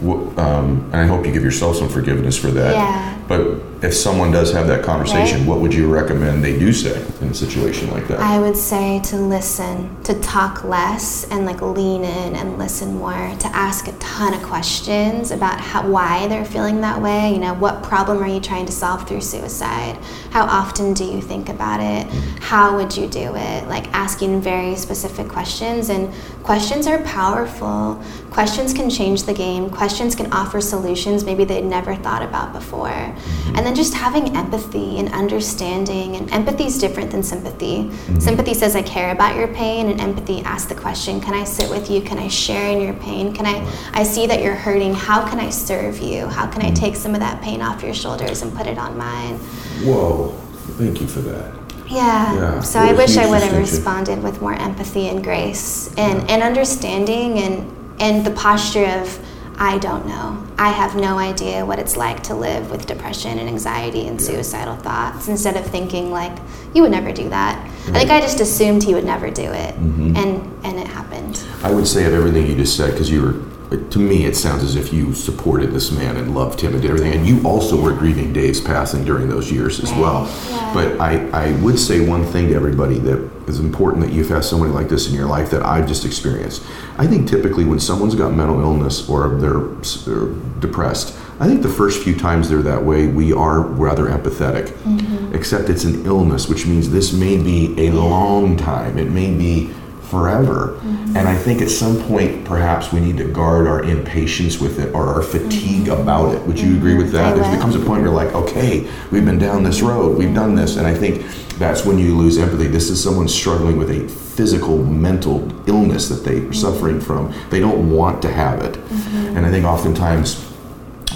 [0.00, 3.18] Wh- um, and i hope you give yourself some forgiveness for that Yeah.
[3.28, 5.48] But if someone does have that conversation, Right.
[5.48, 8.20] what would you recommend they do say in a situation like that?
[8.20, 13.32] I would say to listen, to talk less and like lean in and listen more,
[13.38, 17.32] to ask a ton of questions about how, why they're feeling that way.
[17.32, 19.98] You know, what problem are you trying to solve through suicide?
[20.30, 22.06] How often do you think about it?
[22.06, 22.36] Mm-hmm.
[22.42, 23.68] How would you do it?
[23.68, 25.88] Like asking very specific questions.
[25.88, 26.12] And
[26.44, 28.00] questions are powerful.
[28.30, 29.68] Questions can change the game.
[29.70, 33.15] Questions can offer solutions maybe they'd never thought about before.
[33.54, 36.16] And then just having empathy and understanding.
[36.16, 37.84] And empathy is different than sympathy.
[37.84, 38.20] Mm-hmm.
[38.20, 41.70] Sympathy says, I care about your pain, and empathy asks the question, Can I sit
[41.70, 42.00] with you?
[42.00, 43.34] Can I share in your pain?
[43.34, 44.94] Can I, I see that you're hurting.
[44.94, 46.26] How can I serve you?
[46.26, 46.74] How can I mm-hmm.
[46.74, 49.36] take some of that pain off your shoulders and put it on mine?
[49.84, 50.30] Whoa,
[50.78, 51.54] thank you for that.
[51.88, 52.34] Yeah.
[52.34, 56.28] Yeah, So what I wish I would have responded with more empathy and grace and,
[56.28, 59.18] and understanding and, and the posture of,
[59.58, 60.46] I don't know.
[60.58, 64.76] I have no idea what it's like to live with depression and anxiety and suicidal
[64.76, 66.36] thoughts instead of thinking like,
[66.74, 67.58] you would never do that.
[67.88, 69.74] I think I just assumed he would never do it.
[69.74, 70.16] Mm-hmm.
[70.16, 71.42] And, and it happened.
[71.62, 73.32] I would say of everything you just said, because you were,
[73.70, 76.90] to me, it sounds as if you supported this man and loved him and did
[76.90, 77.12] everything.
[77.14, 80.30] And you also were grieving Dave's passing during those years as well.
[80.48, 80.72] Yeah.
[80.72, 84.44] But I, I would say one thing to everybody that is important that you've had
[84.44, 86.62] somebody like this in your life that I've just experienced.
[86.96, 89.60] I think typically when someone's got mental illness or they're,
[90.04, 94.68] they're depressed, I think the first few times they're that way, we are rather empathetic.
[94.68, 95.34] Mm-hmm.
[95.34, 98.96] Except it's an illness, which means this may be a long time.
[98.96, 99.70] It may be
[100.08, 100.78] forever.
[100.78, 101.16] Mm-hmm.
[101.16, 104.94] And I think at some point, perhaps we need to guard our impatience with it
[104.94, 106.00] or our fatigue mm-hmm.
[106.00, 106.42] about it.
[106.46, 106.78] Would you mm-hmm.
[106.78, 107.36] agree with that?
[107.36, 110.54] There becomes a point where, you're like, okay, we've been down this road, we've done
[110.54, 110.76] this.
[110.76, 111.24] And I think
[111.58, 112.66] that's when you lose empathy.
[112.66, 117.32] This is someone struggling with a physical, mental illness that they are suffering from.
[117.50, 118.76] They don't want to have it.
[118.76, 120.52] And I think oftentimes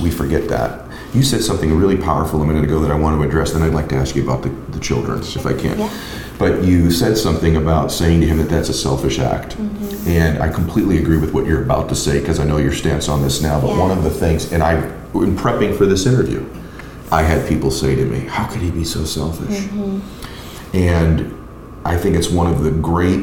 [0.02, 0.88] we forget that.
[1.12, 3.74] You said something really powerful a minute ago that I want to address, then I'd
[3.74, 5.78] like to ask you about the, the children, if I can.
[5.78, 5.90] Yeah.
[6.40, 9.58] But you said something about saying to him that that's a selfish act.
[9.58, 10.08] Mm-hmm.
[10.08, 13.10] And I completely agree with what you're about to say because I know your stance
[13.10, 13.60] on this now.
[13.60, 13.78] But Yeah.
[13.78, 14.76] one of the things, and I,
[15.14, 16.42] in prepping for this interview,
[17.12, 19.64] I had people say to me, How could he be so selfish?
[19.64, 20.76] Mm-hmm.
[20.76, 21.34] And
[21.84, 23.22] I think it's one of the great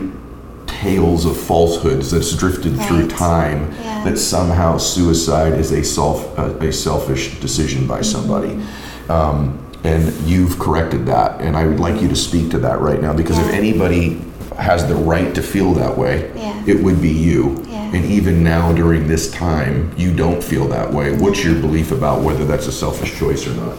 [0.67, 4.03] tales of falsehoods that's drifted through time Yeah.
[4.03, 8.49] that somehow suicide is a self a, a selfish decision by somebody.
[8.49, 9.11] Mm-hmm.
[9.11, 13.01] Um, and you've corrected that, and I would like you to speak to that right
[13.01, 14.21] now because if anybody
[14.57, 16.61] has the right to feel that way, Yeah.
[16.65, 17.63] it would be you.
[17.69, 17.91] Yeah.
[17.93, 21.11] And even now, during this time, you don't feel that way.
[21.13, 23.75] What's your belief about whether that's a selfish choice or not?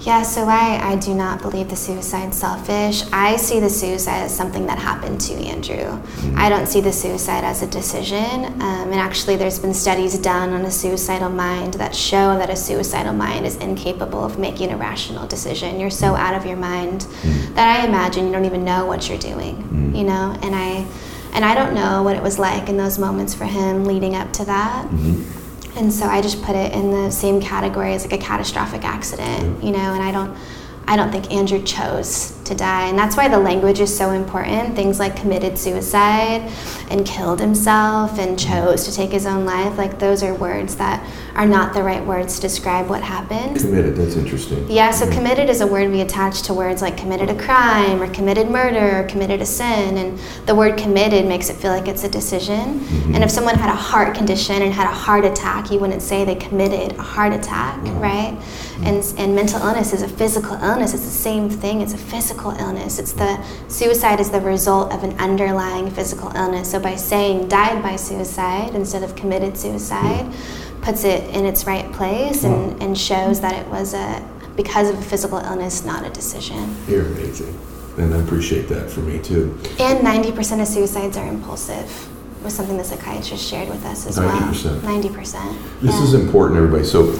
[0.00, 3.02] Yeah, so I, I do not believe the suicide selfish.
[3.12, 6.00] I see the suicide as something that happened to Andrew.
[6.36, 8.46] I don't see the suicide as a decision.
[8.62, 12.56] Um, and actually, there's been studies done on a suicidal mind that show that a
[12.56, 15.78] suicidal mind is incapable of making a rational decision.
[15.78, 17.54] You're so out of your mind mm.
[17.54, 19.98] that I imagine you don't even know what you're doing, mm.
[19.98, 20.34] you know?
[20.42, 20.86] And I,
[21.34, 24.32] and I don't know what it was like in those moments for him leading up
[24.32, 24.86] to that.
[24.86, 25.39] Mm-hmm.
[25.80, 29.64] And so I just put it in the same category as like a catastrophic accident,
[29.64, 30.36] you know, and I don't
[30.86, 32.88] I don't think Andrew chose to die.
[32.88, 34.76] And that's why the language is so important.
[34.76, 36.42] Things like committed suicide
[36.90, 41.00] and killed himself and chose to take his own life, like those are words that
[41.36, 43.58] are not the right words to describe what happened.
[43.58, 44.68] Committed, that's interesting.
[44.68, 45.14] Yeah, so mm-hmm.
[45.14, 49.00] committed is a word we attach to words like committed a crime or committed murder
[49.00, 49.96] or committed a sin.
[49.96, 52.80] And the word committed makes it feel like it's a decision.
[52.80, 53.14] Mm-hmm.
[53.14, 56.24] And if someone had a heart condition and had a heart attack, you wouldn't say
[56.24, 58.34] they committed a heart attack, right?
[58.34, 58.84] Mm-hmm.
[58.84, 60.94] And, and mental illness is a physical illness.
[60.94, 61.82] It's the same thing.
[61.82, 62.98] It's a physical illness.
[62.98, 66.70] It's the suicide is the result of an underlying physical illness.
[66.70, 70.32] So by saying died by suicide instead of committed suicide,
[70.80, 74.26] puts it in its right place and, and shows that it was a
[74.56, 76.74] because of a physical illness, not a decision.
[76.88, 77.58] You're amazing.
[77.98, 79.58] And I appreciate that for me too.
[79.78, 82.08] And 90% of suicides are impulsive,
[82.42, 84.82] was something the psychiatrist shared with us as 90%.
[84.82, 85.00] well.
[85.00, 85.80] 90%.
[85.80, 86.02] This yeah.
[86.02, 86.84] is important, everybody.
[86.84, 87.12] So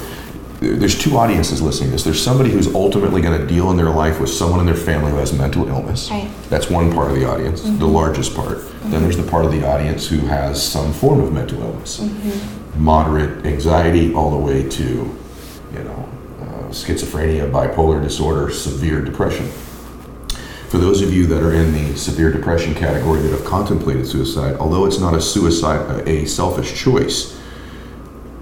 [0.60, 2.04] there's two audiences listening to this.
[2.04, 5.10] There's somebody who's ultimately going to deal in their life with someone in their family
[5.10, 6.10] who has mental illness.
[6.10, 6.30] Right.
[6.50, 7.84] That's one part of the audience, the mm-hmm.
[7.84, 8.58] largest part.
[8.58, 9.02] Then mm-hmm.
[9.02, 12.82] there's the part of the audience who has some form of mental illness, mm-hmm.
[12.82, 16.08] moderate anxiety, all the way to, you know,
[16.42, 19.46] uh, schizophrenia, bipolar disorder, severe depression.
[20.68, 24.56] For those of you that are in the severe depression category that have contemplated suicide,
[24.56, 27.39] although it's not a suicide, a selfish choice,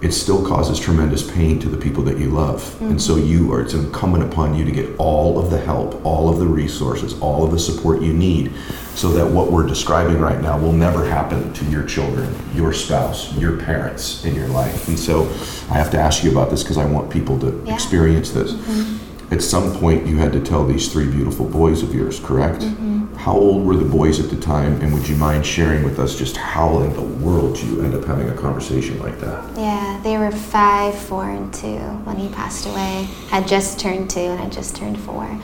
[0.00, 2.80] it still causes tremendous pain to the people that you love.
[2.80, 3.26] And so mm-hmm.
[3.26, 6.46] you are it's incumbent upon you to get all of the help, all of the
[6.46, 8.52] resources, all of the support you need
[8.94, 13.32] so that what we're describing right now will never happen to your children, your spouse,
[13.36, 14.88] your parents in your life.
[14.88, 15.24] And so
[15.70, 17.74] I have to ask you about this because I want people to Yeah.
[17.74, 18.52] experience this.
[18.52, 19.07] Mm-hmm.
[19.30, 22.62] At some point you had to tell these three beautiful boys of yours, correct?
[22.62, 23.14] Mm-hmm.
[23.16, 26.16] How old were the boys at the time and would you mind sharing with us
[26.16, 29.56] just how in the world you end up having a conversation like that?
[29.58, 33.08] Yeah, they were five, four, and two when he passed away.
[33.28, 35.38] Had just turned two and I just turned four.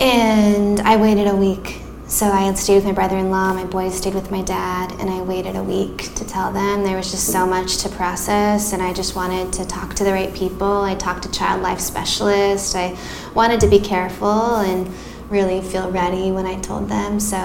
[0.00, 1.82] And I waited a week.
[2.10, 4.90] So I had stayed with my brother in law, my boys stayed with my dad,
[4.98, 6.82] and I waited a week to tell them.
[6.82, 10.10] There was just so much to process, and I just wanted to talk to the
[10.10, 10.82] right people.
[10.82, 12.74] I talked to child life specialists.
[12.74, 12.98] I
[13.32, 14.92] wanted to be careful and
[15.28, 17.20] really feel ready when I told them.
[17.20, 17.36] So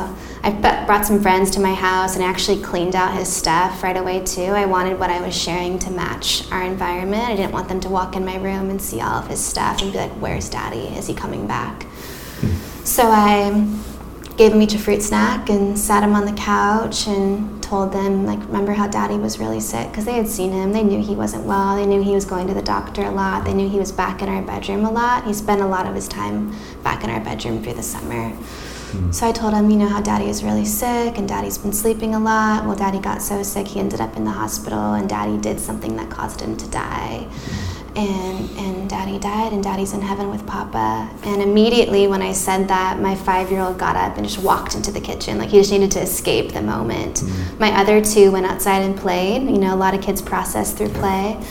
[0.42, 0.50] I
[0.88, 4.46] brought some friends to my house and actually cleaned out his stuff right away too.
[4.46, 7.24] I wanted what I was sharing to match our environment.
[7.24, 9.84] I didn't want them to walk in my room and see all of his stuff
[9.84, 10.88] and be like, "Where's Daddy?
[10.98, 11.84] Is he coming back?"
[12.42, 12.84] Hmm.
[12.84, 13.64] So I
[14.38, 18.26] gave them each a fruit snack and sat them on the couch and told them
[18.26, 19.90] like remember how daddy was really sick?
[19.90, 20.74] Because they had seen him.
[20.74, 21.76] They knew he wasn't well.
[21.76, 23.46] They knew he was going to the doctor a lot.
[23.46, 25.26] They knew he was back in our bedroom a lot.
[25.26, 28.30] He spent a lot of his time back in our bedroom through the summer.
[28.30, 29.12] Hmm.
[29.12, 32.14] So i told him you know how daddy is really sick and daddy's been sleeping
[32.14, 32.66] a lot.
[32.66, 35.96] Well daddy got so sick he ended up in the hospital and daddy did something
[35.96, 37.28] that caused him to die
[37.96, 41.10] and and daddy died and daddy's in heaven with papa.
[41.24, 44.76] And immediately when i said that my five year old got up and just walked
[44.76, 45.38] into the kitchen.
[45.38, 47.18] Like he just needed to escape the moment.
[47.18, 47.60] Mm-hmm.
[47.60, 49.44] My other two went outside and played.
[49.44, 51.42] You know a lot of kids process through play.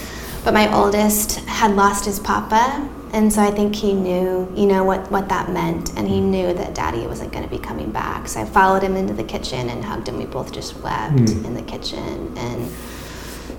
[0.45, 4.83] But my oldest had lost his papa and so i think he knew you know
[4.85, 5.97] what, what that meant.
[5.97, 6.31] And he mm-hmm.
[6.31, 8.29] knew that daddy wasn't going to be coming back.
[8.29, 10.19] So i followed him into the kitchen and hugged him.
[10.19, 11.45] We both just wept hmm.
[11.45, 12.37] in the kitchen.
[12.37, 12.71] And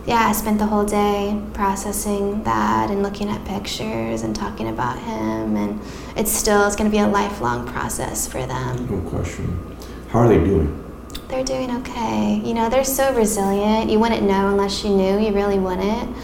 [0.05, 4.99] yeah, I spent the whole day processing that and looking at pictures and talking about
[4.99, 5.55] him.
[5.55, 5.81] And
[6.15, 8.87] it's still, it's going to be a lifelong process for them.
[8.87, 9.75] No question.
[10.09, 10.83] How are they doing?
[11.27, 12.39] They're doing okay.
[12.45, 13.89] You know, they're so resilient.
[13.89, 15.19] You wouldn't know unless you knew.
[15.19, 16.15] You really wouldn't.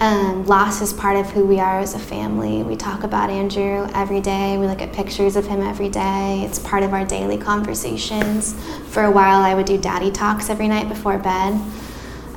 [0.00, 2.62] Um, loss is part of who we are as a family.
[2.62, 4.56] We talk about Andrew every day.
[4.56, 6.44] We look at pictures of him every day.
[6.46, 8.54] It's part of our daily conversations.
[8.86, 11.60] For a while, I would do daddy talks every night before bed.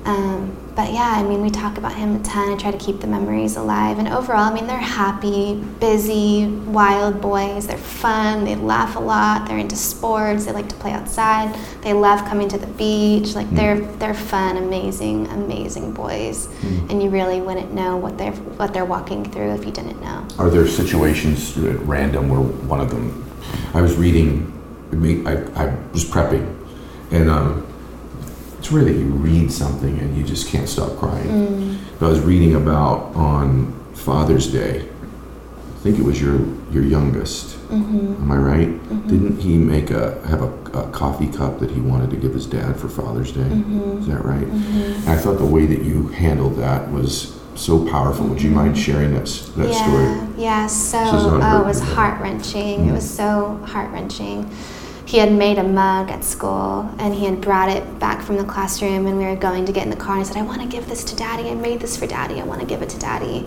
[0.06, 2.50] Um, but yeah, I mean, we talk about him a ton.
[2.54, 4.00] I try to keep the memories alive.
[4.00, 7.68] And overall, I mean, they're happy, busy, wild boys.
[7.68, 8.46] They're fun.
[8.46, 9.48] They laugh a lot.
[9.48, 10.46] They're into sports.
[10.46, 11.54] They like to play outside.
[11.82, 13.36] They love coming to the beach.
[13.36, 16.48] Like they're they're fun, amazing, amazing boys.
[16.64, 20.26] And you really wouldn't know what they're what they're walking through if you didn't know.
[20.40, 23.30] Are there situations at random where one of them?
[23.74, 24.48] I was reading.
[25.26, 26.54] I, I was prepping,
[27.12, 27.71] and um,
[28.62, 31.28] it's rare that you read something and you just can't stop crying.
[31.28, 31.78] Mm.
[32.00, 34.82] But I was reading about on Father's Day.
[34.82, 37.58] I think it was your your youngest.
[37.70, 38.22] Mm-hmm.
[38.22, 38.68] Am I right?
[38.68, 39.10] Mm-hmm.
[39.10, 42.46] Didn't he make a have a, a coffee cup that he wanted to give his
[42.46, 43.40] dad for Father's Day?
[43.40, 43.98] Mm-hmm.
[43.98, 44.46] Is that right?
[44.46, 48.28] And I thought the way that you handled that was so powerful.
[48.28, 49.26] Would you mind sharing that
[49.58, 50.44] that yeah, story?
[50.44, 52.90] Yeah, so This oh, it was heart wrenching.
[52.90, 53.18] It was mm.
[53.18, 54.48] so heart wrenching.
[55.12, 58.46] He had made a mug at school and he had brought it back from the
[58.46, 60.62] classroom and we were going to get in the car and he said, I want
[60.62, 61.50] to give this to daddy.
[61.50, 62.40] I made this for daddy.
[62.40, 63.46] I want to give it to daddy.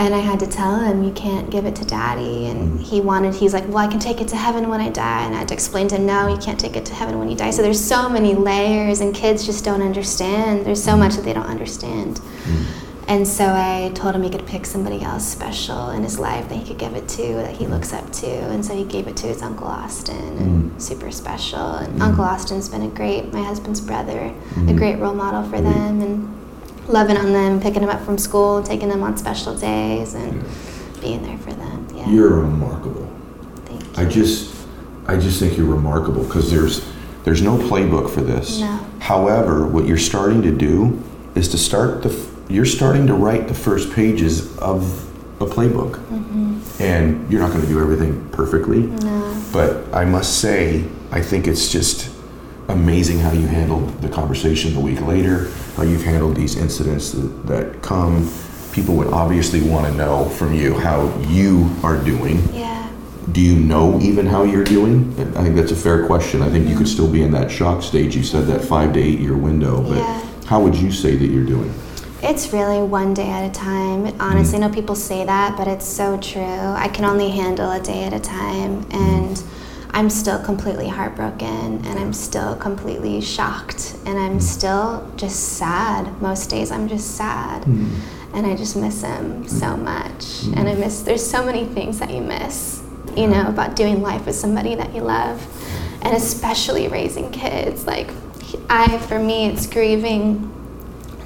[0.00, 2.48] And I had to tell him, you can't give it to daddy.
[2.48, 2.82] And mm.
[2.82, 5.24] he wanted, he's like, well, I can take it to heaven when I die.
[5.24, 7.30] And I had to explain to him, no, you can't take it to heaven when
[7.30, 7.52] you die.
[7.52, 10.66] So there's so many layers, and kids just don't understand.
[10.66, 10.98] There's so mm.
[10.98, 12.16] much that they don't understand.
[12.16, 12.85] Mm.
[13.08, 16.56] And so I told him he could pick somebody else special in his life that
[16.56, 18.26] he could give it to, that he looks up to.
[18.26, 20.78] And so he gave it to his Uncle Austin, and hmm.
[20.78, 21.76] super special.
[21.76, 22.02] And hmm.
[22.02, 24.76] Uncle Austin's been a great, my husband's brother, a hmm.
[24.76, 28.88] great role model for them, and loving on them, picking them up from school, taking
[28.88, 30.44] them on special days, and
[31.00, 31.86] being there for them.
[31.94, 32.10] Yeah.
[32.10, 33.08] You're remarkable.
[33.66, 34.02] Thank you.
[34.02, 34.54] I just,
[35.06, 36.84] I just think you're remarkable because there's,
[37.22, 38.60] there's no playbook for this.
[38.60, 38.84] No.
[38.98, 41.02] However, what you're starting to do
[41.36, 42.08] is to start the,
[42.48, 45.04] you're starting to write the first pages of
[45.40, 46.82] a playbook, mm-hmm.
[46.82, 48.82] and you're not going to do everything perfectly.
[48.82, 49.42] No.
[49.52, 52.10] But I must say, I think it's just
[52.68, 57.46] amazing how you handled the conversation the week later, how you've handled these incidents that,
[57.46, 58.30] that come.
[58.72, 62.42] People would obviously want to know from you how you are doing.
[62.52, 62.90] Yeah.
[63.32, 65.12] Do you know even how you're doing?
[65.36, 66.42] I think that's a fair question.
[66.42, 66.94] I think you could mm-hmm.
[66.94, 68.14] still be in that shock stage.
[68.14, 70.20] You said that five to eight year window, but Yeah.
[70.46, 71.72] how would you say that you're doing?
[72.22, 74.06] It's really one day at a time.
[74.20, 76.42] Honestly, I know people say that, but it's so true.
[76.42, 78.86] I can only handle a day at a time.
[78.90, 79.42] And
[79.90, 81.46] I'm still completely heartbroken
[81.86, 86.20] and I'm still completely shocked and I'm still just sad.
[86.20, 87.64] Most days I'm just sad.
[87.64, 87.94] Hmm.
[88.34, 90.44] And I just miss him so much.
[90.54, 92.82] And I miss, there's so many things that you miss,
[93.16, 95.40] you know, about doing life with somebody that you love.
[96.02, 97.86] And especially raising kids.
[97.86, 98.10] Like,
[98.68, 100.52] I, for me, it's grieving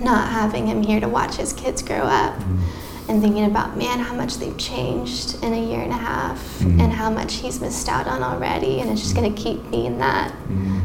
[0.01, 3.11] not having him here to watch his kids grow up mm-hmm.
[3.11, 6.81] and thinking about man how much they've changed in a year and a half mm-hmm.
[6.81, 9.61] and how much he's missed out on already and it's just going to mm-hmm.
[9.61, 10.35] keep me in that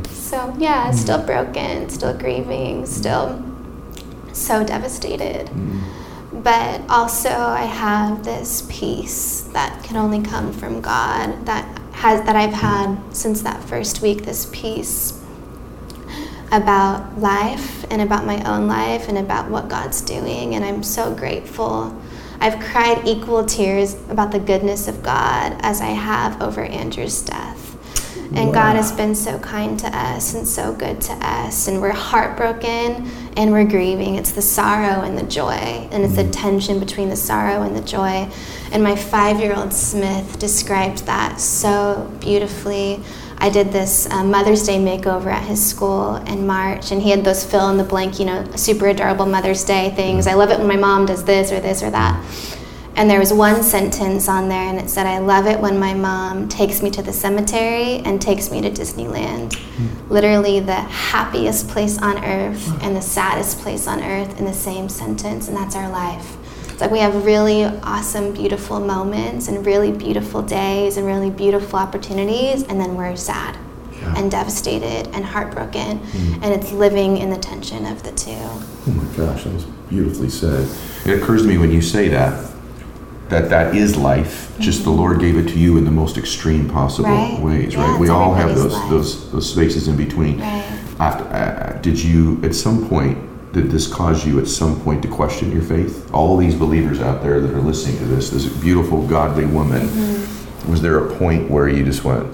[0.10, 3.42] so yeah still broken still grieving still
[4.34, 5.50] so devastated.
[6.34, 12.36] But also i have this peace that can only come from god that has that
[12.36, 15.20] i've had since that first week this peace
[16.52, 20.56] about life and about my own life and about what God's doing.
[20.56, 21.96] And I'm so grateful.
[22.40, 27.66] I've cried equal tears about the goodness of God as I have over Andrew's death.
[28.34, 31.68] And God has been so kind to us and so good to us.
[31.68, 34.16] And we're heartbroken and we're grieving.
[34.16, 35.52] It's the sorrow and the joy.
[35.52, 36.34] And it's the mm.
[36.34, 38.30] tension between the sorrow and the joy.
[38.72, 43.02] And my five year old Smith described that so beautifully.
[43.38, 47.24] I did this uh, Mother's Day makeover at his school in March, and he had
[47.24, 50.26] those fill in the blank, you know, super adorable Mother's Day things.
[50.28, 52.24] I love it when my mom does this or this or that.
[52.98, 55.94] And there was one sentence on there, and it said, I love it when my
[55.94, 59.60] mom takes me to the cemetery and takes me to Disneyland.
[60.10, 64.88] Literally, the happiest place on earth and the saddest place on earth in the same
[64.88, 66.38] sentence, and that's our life.
[66.76, 71.80] It's like we have really awesome, beautiful moments and really beautiful days and really beautiful
[71.80, 73.58] opportunities, and then we're sad
[74.18, 76.02] and devastated and heartbroken,
[76.42, 78.32] and it's living in the tension of the two.
[78.36, 80.68] Oh my gosh, that was beautifully said.
[81.06, 82.52] It occurs to me when you say that,
[83.30, 84.54] that that is life.
[84.60, 87.40] Just the Lord gave it to you in the most extreme possible Right.
[87.42, 87.98] ways, Yeah, right?
[88.02, 88.90] We all have those life.
[88.90, 90.42] those those spaces in between.
[90.42, 90.66] Right.
[91.00, 93.18] After, uh, did you at some point
[93.56, 96.14] did this cause you at some point to question your faith?
[96.14, 100.72] All these believers out there that are listening to this, this beautiful godly woman, Mm-hmm.
[100.72, 102.28] was there a point where you just went,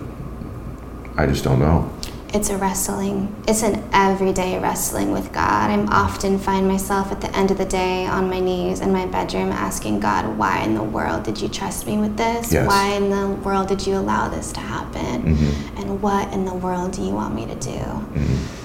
[1.18, 1.94] I just don't know?
[2.34, 3.36] It's a wrestling.
[3.46, 5.70] It's an everyday wrestling with God.
[5.70, 9.06] I'm often find myself at the end of the day on my knees in my
[9.06, 12.52] bedroom asking God, why in the world did you trust me with this?
[12.52, 12.66] Yes.
[12.68, 15.28] Why in the world did you allow this to happen?
[15.76, 17.82] And what in the world do you want me to do?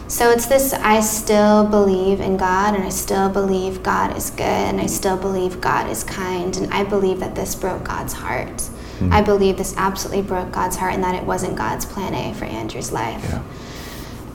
[0.09, 4.43] So it's this I still believe in God and I still believe God is good
[4.43, 8.69] and I still believe God is kind and I believe that this broke God's heart.
[9.11, 12.47] I believe this absolutely broke God's heart and that it wasn't God's plan A for
[12.47, 13.23] Andrew's life.
[13.25, 13.43] Yeah.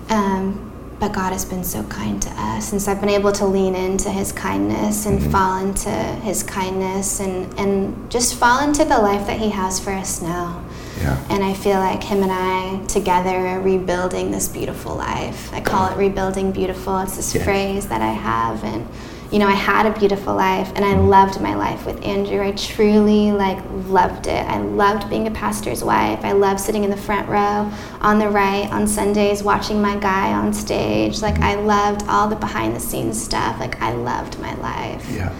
[0.10, 3.46] Um, but God has been so kind to us, and so I've been able to
[3.48, 9.00] lean into His kindness and fall into His kindness and, and just fall into the
[9.00, 10.64] life that He has for us now.
[11.02, 11.24] Yeah.
[11.30, 15.52] And I feel like Him and I together are rebuilding this beautiful life.
[15.54, 17.00] I call it rebuilding beautiful.
[17.00, 17.44] It's this Yeah.
[17.44, 18.88] phrase that I have, and
[19.32, 21.08] you know, I had a beautiful life, and I mm-hmm.
[21.08, 22.42] loved my life with Andrew.
[22.44, 24.46] I truly like loved it.
[24.46, 26.20] I loved being a pastor's wife.
[26.26, 30.34] I loved sitting in the front row, on the right, on Sundays, watching my guy
[30.34, 31.22] on stage.
[31.22, 31.44] Like mm-hmm.
[31.44, 33.58] I loved all the behind the scenes stuff.
[33.60, 35.10] Like I loved my life.
[35.10, 35.34] Yeah.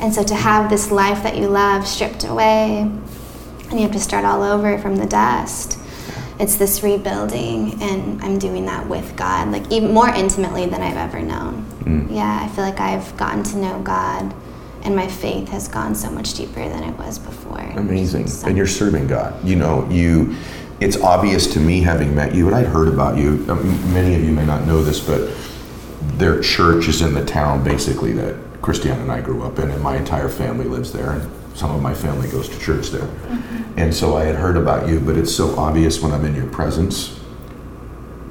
[0.00, 2.90] And so to have this life that you love stripped away,
[3.70, 5.78] and you have to start all over from the dust.
[6.38, 10.96] It's this rebuilding, and I'm doing that with God, like even more intimately than I've
[10.98, 11.64] ever known.
[12.10, 14.34] Yeah, I feel like I've gotten to know God,
[14.82, 17.60] and my faith has gone so much deeper than it was before.
[17.76, 18.26] Amazing.
[18.26, 19.34] So- And you're serving God.
[19.44, 20.34] You know, you.
[20.78, 23.46] It's obvious to me, having met you, and I'd heard about you.
[23.48, 25.30] um, Many of you may not know this, but
[26.18, 29.82] their church is in the town, basically that Christiane and I grew up in, and
[29.82, 33.08] my entire family lives there, and some of my family goes to church there.
[33.76, 36.48] And so I had heard about you, but it's so obvious when I'm in your
[36.48, 37.18] presence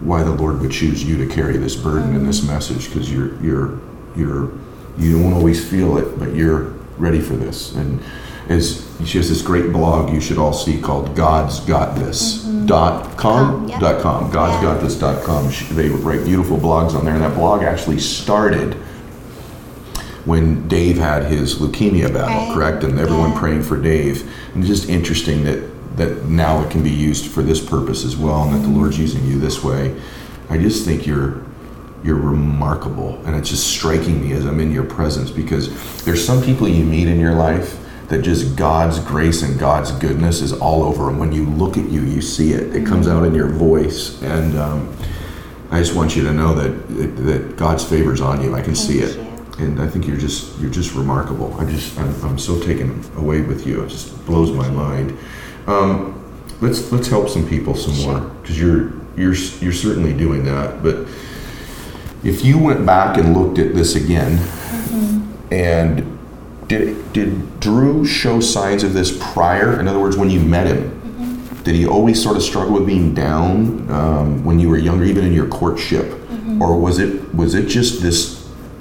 [0.02, 3.42] why the Lord would choose you to carry this burden and this message because you're
[3.42, 3.80] you're
[4.16, 4.52] you're
[4.98, 7.76] you don't always feel it, but you're ready for this.
[7.76, 8.02] And
[8.48, 13.18] as she has this great blog you should all see called God's Got This dot
[13.18, 13.80] com yeah.
[13.80, 14.74] dot com God's Yeah.
[14.74, 15.52] Got This dot com.
[15.72, 18.76] They write beautiful blogs on there, and that blog actually started
[20.26, 22.54] when Dave had his leukemia battle, Right.
[22.54, 22.84] correct?
[22.84, 23.40] And everyone Yeah.
[23.40, 24.24] praying for Dave.
[24.54, 25.60] And it's just interesting that
[25.98, 29.00] that now it can be used for this purpose as well, and that the Lord's
[29.00, 29.94] using you this way.
[30.50, 31.36] I just think you're
[32.04, 35.70] you're remarkable, and it's just striking me as I'm in your presence because
[36.04, 37.78] there's some people you meet in your life
[38.10, 41.18] that just God's grace and God's goodness is all over them.
[41.18, 42.76] When you look at you, you see it.
[42.76, 44.90] It comes out in your voice, and um,
[45.72, 48.54] I just want you to know that that God's favor's on you.
[48.54, 49.18] I can see it.
[49.60, 51.54] And I think you're just you're just remarkable.
[51.60, 53.84] I just I'm, I'm so taken away with you.
[53.84, 55.18] It just blows my mind.
[55.68, 56.22] Um,
[56.62, 60.84] let's let's help some people some more because you're you're you're certainly doing that.
[60.84, 61.08] But
[62.24, 64.40] if you went back and looked at this again,
[65.52, 66.18] and
[66.68, 69.80] did did Drew show signs of this prior?
[69.80, 73.14] In other words, when you met him, did he always sort of struggle with being
[73.14, 76.20] down um, when you were younger, even in your courtship,
[76.60, 78.35] or was it was it just this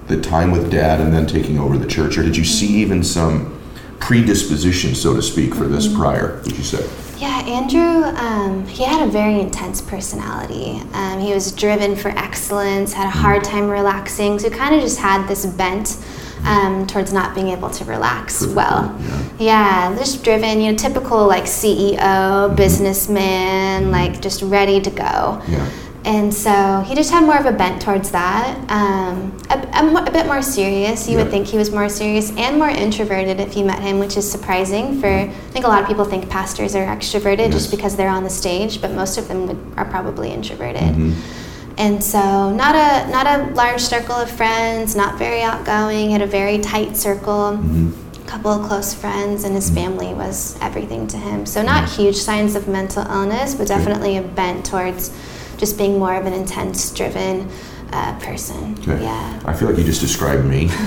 [0.06, 3.02] the time with dad and then taking over the church, or did you see even
[3.02, 3.58] some
[4.00, 6.40] predisposition, so to speak, for this prior?
[6.44, 6.86] Would you say?
[7.18, 10.80] Yeah, Andrew, um, he had a very intense personality.
[10.92, 14.98] Um, he was driven for excellence, had a hard time relaxing, so kind of just
[14.98, 15.96] had this bent
[16.44, 18.94] um, towards not being able to relax well.
[19.38, 19.94] Yeah.
[19.96, 25.42] just driven, you know, typical like CEO, businessman, like just ready to go.
[25.48, 25.70] Yeah.
[26.04, 28.58] And so he just had more of a bent towards that.
[28.70, 31.08] Um, a, a a bit more serious.
[31.08, 34.16] You would think he was more serious and more introverted if you met him, which
[34.18, 35.00] is surprising.
[35.00, 37.52] For I think a lot of people think pastors are extroverted Yes.
[37.54, 40.82] just because they're on the stage, but most of them would, are probably introverted.
[40.82, 41.12] Mm-hmm.
[41.78, 46.10] And so not a not a large circle of friends, not very outgoing.
[46.10, 47.58] Had a very tight circle.
[47.58, 51.46] A couple of close friends, and his family was everything to him.
[51.46, 55.10] So not huge signs of mental illness, but definitely a bent towards
[55.64, 57.48] just being more of an intense, driven
[57.90, 58.78] uh, person.
[58.80, 59.02] Okay.
[59.02, 59.42] Yeah.
[59.46, 60.70] I feel like you just described me.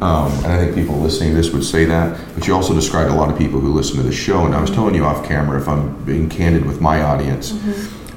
[0.00, 2.20] Um, and I think people listening to this would say that.
[2.34, 4.44] But you also described a lot of people who listen to the show.
[4.44, 7.52] And I was telling you off camera, if I'm being candid with my audience,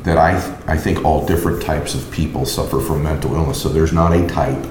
[0.03, 0.35] that I,
[0.67, 3.61] I think all different types of people suffer from mental illness.
[3.61, 4.65] So there's not a type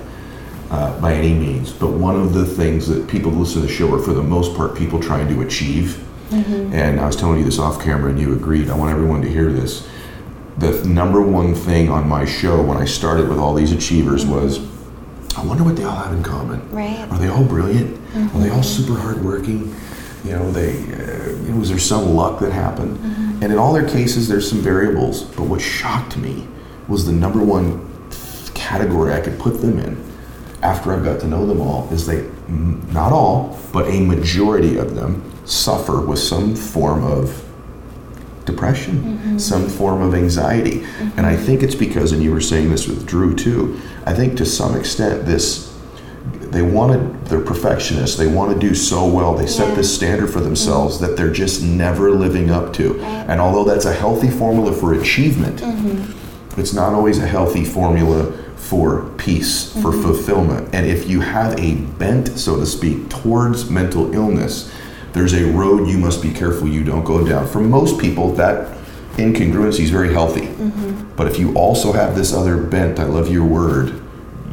[0.71, 1.73] uh, by any means.
[1.73, 4.23] But one of the things that people who listen to the show are, for the
[4.23, 6.05] most part, people trying to achieve.
[6.33, 8.69] And I was telling you this off camera, and you agreed.
[8.69, 9.89] I want everyone to hear this
[10.59, 14.59] the number one thing on my show when I started with all these achievers was,
[15.37, 16.69] I wonder what they all have in common.
[16.71, 17.07] Right.
[17.11, 18.01] Are they all brilliant?
[18.17, 19.75] Are they all super hardworking?
[20.25, 22.99] You know, they uh, was there some luck that happened?
[23.43, 25.23] And in all their cases, there's some variables.
[25.23, 26.49] But what shocked me
[26.89, 27.87] was the number one
[28.55, 30.03] category I could put them in
[30.63, 34.79] after I got to know them all is they, mm, not all, but a majority
[34.79, 37.46] of them suffer with some form of
[38.47, 39.39] depression, mm-hmm.
[39.39, 40.81] some form of anxiety.
[40.81, 41.19] Mm-hmm.
[41.19, 44.39] And I think it's because, and you were saying this with Drew too, I think
[44.39, 45.77] to some extent this,
[46.25, 50.41] they wanted, they're perfectionists, they want to do so well, they set this standard for
[50.41, 51.07] themselves mm-hmm.
[51.07, 52.95] that they're just never living up to.
[52.95, 53.27] Right.
[53.29, 55.61] And although that's a healthy formula for achievement,
[56.57, 60.75] it's not always a healthy formula for peace, for fulfillment.
[60.75, 64.73] And if you have a bent, so to speak, towards mental illness,
[65.17, 67.47] there's a road you must be careful you don't go down.
[67.47, 68.77] For most people, that
[69.17, 70.43] incongruency is very healthy.
[70.43, 71.17] Mm-hmm.
[71.17, 74.03] But if you also have this other bent, I love your word,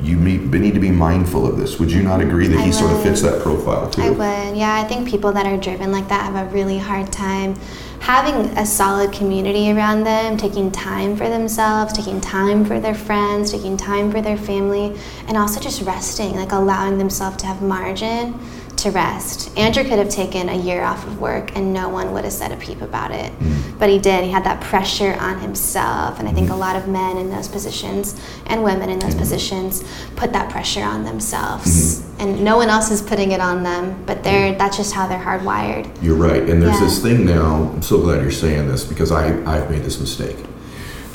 [0.01, 1.80] you need, need to be mindful of this.
[1.80, 4.01] Would you not agree that I he sort of fits that profile too?
[4.01, 4.57] I would.
[4.57, 7.55] Yeah, I think people that are driven like that have a really hard time
[7.99, 13.49] having a solid community around them, taking time for themselves, taking time for their friends,
[13.49, 14.93] taking time for their family,
[15.30, 18.38] and also just resting, like allowing themselves to have margin
[18.84, 19.57] to rest.
[19.57, 22.51] Andrew could have taken a year off of work and no one would have said
[22.51, 23.31] a peep about it.
[23.39, 23.79] Mm.
[23.79, 24.23] But he did.
[24.23, 26.19] He had that pressure on himself.
[26.19, 29.19] And I think a lot of men in those positions and women in those mm.
[29.19, 29.84] positions
[30.15, 32.01] put that pressure on themselves.
[32.01, 32.21] Mm-hmm.
[32.21, 35.17] And no one else is putting it on them, but they're that's just how they're
[35.17, 35.89] hardwired.
[36.01, 36.47] You're right.
[36.49, 36.86] And there's Yeah.
[36.86, 40.38] this thing now, I'm so glad you're saying this because I, I've made this mistake.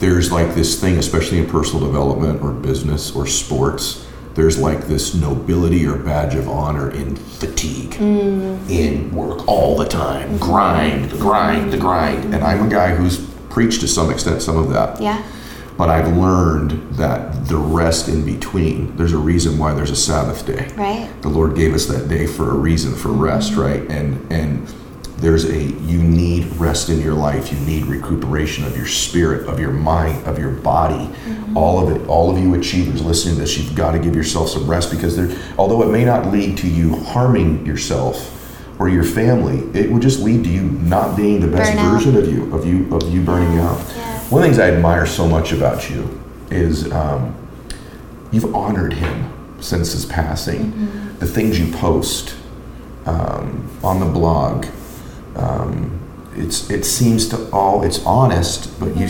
[0.00, 4.06] There's like this thing, especially in personal development or business or sports,
[4.38, 10.38] there's like this nobility or badge of honor in fatigue, in work all the time,
[10.38, 12.32] grind, the grind, the grind.
[12.32, 13.18] And I'm a guy who's
[13.50, 15.00] preached to some extent some of that.
[15.00, 15.28] Yeah.
[15.76, 20.46] But I've learned that the rest in between, there's a reason why there's a Sabbath
[20.46, 21.10] day Right?
[21.22, 23.60] the Lord gave us that day for a reason for rest, mm-hmm.
[23.60, 23.90] right?
[23.90, 24.72] And and
[25.18, 27.52] there's a you need rest in your life.
[27.52, 31.10] You need recuperation of your spirit, of your mind, of your body.
[31.54, 32.06] All of it.
[32.08, 35.16] All of you achievers listening to this, you've got to give yourself some rest because
[35.16, 38.34] there although it may not lead to you harming yourself
[38.78, 41.92] or your family, it will just lead to you not being the best Burnout.
[41.92, 43.76] version of you, of you, of you burning out.
[43.96, 44.20] Yeah.
[44.28, 47.34] One of the things I admire so much about you is um,
[48.30, 51.16] you've honored him since his passing.
[51.18, 52.36] The things you post
[53.06, 54.66] um, on the blog,
[55.38, 55.98] um,
[56.34, 59.08] it's it seems to all it's honest, but you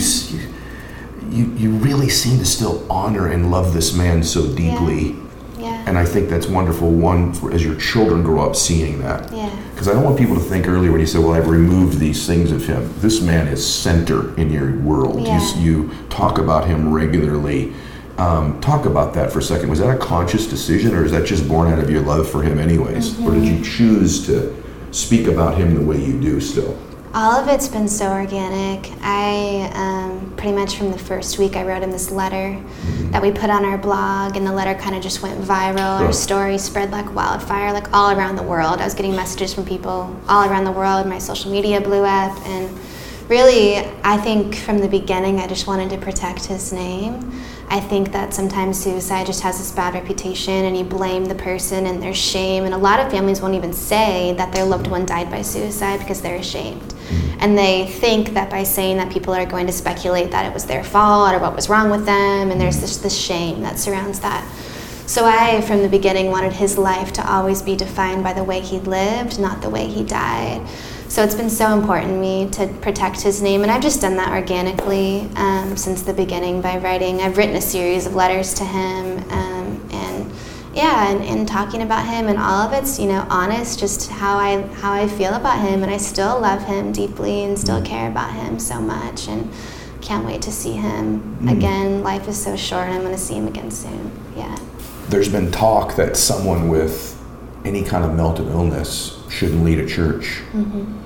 [1.29, 5.15] you you really seem to still honor and love this man so deeply.
[5.57, 5.83] Yeah.
[5.85, 6.89] And I think that's wonderful.
[6.89, 9.31] One, for, as your children grow up, seeing that.
[9.33, 9.53] Yeah.
[9.71, 12.25] Because I don't want people to think earlier when you say, "Well, I've removed these
[12.25, 15.21] things of him." This man is center in your world.
[15.21, 15.55] Yeah.
[15.57, 17.73] You, you talk about him regularly.
[18.17, 19.69] Um, talk about that for a second.
[19.69, 22.43] Was that a conscious decision, or is that just born out of your love for
[22.43, 23.19] him, anyways?
[23.21, 24.55] Or did you choose to
[24.91, 26.77] speak about him the way you do still?
[27.11, 28.91] All of it's been so organic.
[29.01, 33.11] I um, pretty much from the first week I wrote him this letter mm-hmm.
[33.11, 36.01] that we put on our blog, and the letter kind of just went viral.
[36.01, 38.79] Our story spread like wildfire, like all around the world.
[38.79, 41.07] I was getting messages from people all around the world.
[41.07, 42.77] My social media blew up, and
[43.27, 47.41] really, I think from the beginning, I just wanted to protect his name.
[47.71, 51.85] I think that sometimes suicide just has this bad reputation and you blame the person
[51.85, 52.63] and there's shame.
[52.65, 55.99] And a lot of families won't even say that their loved one died by suicide
[55.99, 56.81] because they're ashamed.
[56.81, 57.37] Mm-hmm.
[57.41, 60.65] And they think that by saying that people are going to speculate that it was
[60.65, 64.19] their fault or what was wrong with them, and there's this, this shame that surrounds
[64.21, 64.43] that.
[65.05, 68.61] So I, from the beginning, wanted his life to always be defined by the way
[68.61, 70.67] he lived, not the way he died.
[71.09, 74.15] So it's been so important to me to protect his name, and I've just done
[74.17, 77.19] that organically um, since the beginning by writing.
[77.19, 80.31] I've written a series of letters to him, um, and
[80.71, 84.37] yeah, and, and, talking about him, and all of it's you know honest, just how
[84.37, 88.07] I how I feel about him, and I still love him deeply and still care
[88.07, 89.51] about him so much, and
[90.01, 91.51] can't wait to see him mm.
[91.51, 92.03] again.
[92.03, 94.11] Life is so short, and I'm going to see him again soon.
[94.37, 94.55] Yeah.
[95.07, 97.19] There's been talk that someone with
[97.65, 100.43] any kind of mental illness shouldn't lead a church.
[100.53, 100.98] Mm-hmm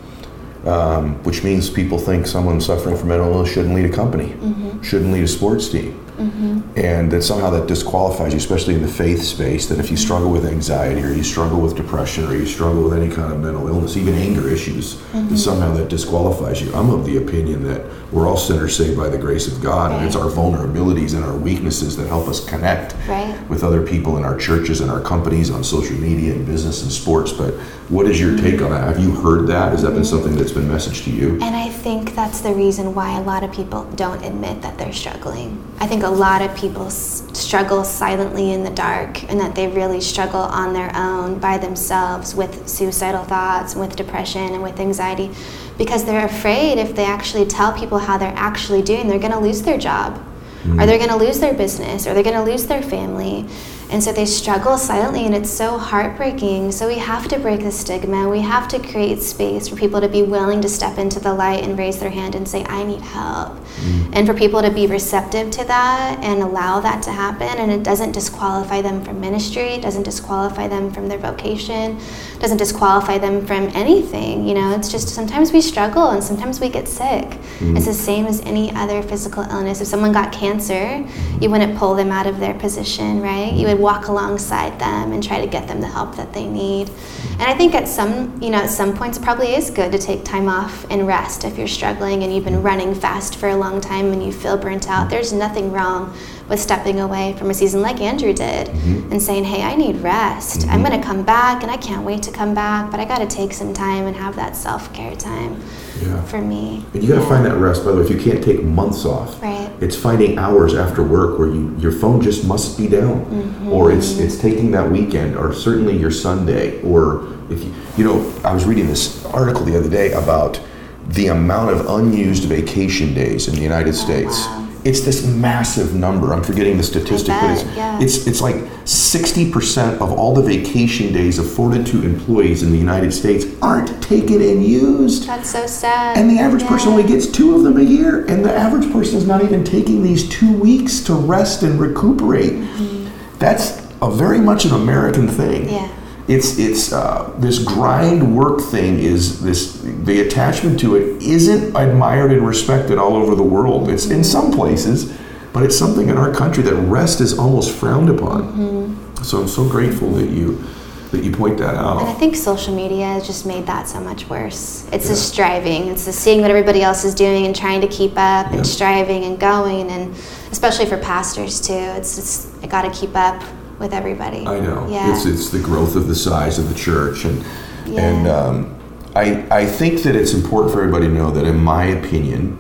[0.66, 4.82] um, which means people think someone suffering from mental illness shouldn't lead a company, mm-hmm.
[4.82, 6.00] shouldn't lead a sports team.
[6.18, 6.78] Mm-hmm.
[6.78, 10.32] And that somehow that disqualifies you, especially in the faith space, that if you struggle
[10.32, 13.68] with anxiety or you struggle with depression or you struggle with any kind of mental
[13.68, 15.30] illness, even anger issues, mm-hmm.
[15.30, 16.74] that somehow that disqualifies you.
[16.74, 19.98] I'm of the opinion that we're all sinners saved by the grace of God, right.
[19.98, 23.50] and it's our vulnerabilities and our weaknesses that help us connect right.
[23.50, 26.92] with other people in our churches and our companies on social media and business and
[26.92, 27.32] sports.
[27.32, 27.56] But
[27.90, 28.88] what is your take on that?
[28.88, 29.72] Have you heard that?
[29.72, 31.34] Has that been something that's been messaged to you?
[31.42, 34.94] And I think that's the reason why a lot of people don't admit that they're
[34.94, 35.64] struggling.
[35.80, 39.68] I think a lot of people s- struggle silently in the dark and that they
[39.68, 45.32] really struggle on their own by themselves with suicidal thoughts with depression and with anxiety
[45.78, 49.40] because they're afraid if they actually tell people how they're actually doing, they're going to
[49.40, 50.16] lose their job
[50.64, 50.80] mm-hmm.
[50.80, 53.48] or they're going to lose their business or they're going to lose their family.
[53.94, 56.72] And so they struggle silently, and it's so heartbreaking.
[56.72, 58.28] So we have to break the stigma.
[58.28, 61.64] We have to create space for people to be willing to step into the light
[61.64, 63.54] and raise their hand and say, I need help.
[63.54, 64.10] Mm.
[64.14, 67.48] And for people to be receptive to that and allow that to happen.
[67.48, 72.00] And it doesn't disqualify them from ministry, it doesn't disqualify them from their vocation,
[72.44, 74.46] doesn't disqualify them from anything.
[74.46, 77.24] You know, it's just sometimes we struggle and sometimes we get sick.
[77.60, 77.78] Mm.
[77.78, 79.80] It's the same as any other physical illness.
[79.80, 81.08] If someone got cancer,
[81.40, 83.54] you wouldn't pull them out of their position, right?
[83.54, 86.90] You would walk alongside them and try to get them the help that they need.
[87.32, 89.98] And I think at some, you know, at some points it probably is good to
[89.98, 93.56] take time off and rest if you're struggling and you've been running fast for a
[93.56, 95.10] long time and you feel burnt out.
[95.10, 96.14] There's nothing wrong
[96.50, 99.12] with stepping away from a season like Andrew did mm-hmm.
[99.12, 100.62] and saying, "Hey, I need rest.
[100.62, 100.70] Mm-hmm.
[100.72, 103.20] I'm going to come back and I can't wait to come back, but I got
[103.20, 105.62] to take some time and have that self-care time."
[106.06, 106.22] yeah.
[106.24, 106.86] for me.
[106.94, 107.30] And you got to yeah.
[107.30, 107.84] find that rest.
[107.84, 109.72] By the way, if you can't take months off, right.
[109.80, 113.72] it's finding hours after work where you your phone just must be down, mm-hmm.
[113.72, 118.34] or it's it's taking that weekend, or certainly your Sunday, or if you you know
[118.44, 120.60] I was reading this article the other day about
[121.08, 124.46] the amount of unused vacation days in the United oh, States.
[124.46, 126.34] Wow it's this massive number.
[126.34, 128.00] I'm forgetting the statistic, bet, but it's, yeah.
[128.02, 133.14] it's it's like 60% of all the vacation days afforded to employees in the United
[133.14, 135.26] States aren't taken and used.
[135.26, 136.18] That's so sad.
[136.18, 136.70] And the average yeah.
[136.70, 139.64] person only gets two of them a year, and the average person is not even
[139.64, 142.54] taking these two weeks to rest and recuperate.
[142.54, 143.38] Mm-hmm.
[143.40, 145.70] That's a very much an American thing.
[145.70, 145.90] Yeah
[146.28, 152.32] it's it's uh, this grind work thing is this the attachment to it isn't admired
[152.32, 153.90] and respected all over the world.
[153.90, 155.18] It's in some places,
[155.52, 158.54] but it's something in our country that rest is almost frowned upon.
[158.54, 159.24] Mm-hmm.
[159.24, 160.64] So I'm so grateful that you
[161.12, 162.02] that you point that out.
[162.02, 164.88] And I think social media has just made that so much worse.
[164.92, 165.12] It's yeah.
[165.12, 168.48] the striving, it's the seeing what everybody else is doing and trying to keep up
[168.48, 168.54] yeah.
[168.58, 170.16] and striving and going, and
[170.52, 171.74] especially for pastors too.
[171.74, 173.44] It's just I got to keep up
[173.80, 174.46] with everybody.
[174.46, 174.88] I know.
[174.90, 175.14] Yeah.
[175.14, 177.44] It's it's the growth of the size of the church, and
[177.86, 178.02] yeah.
[178.02, 178.80] and um,
[179.16, 182.60] I I think that it's important for everybody to know that, in my opinion,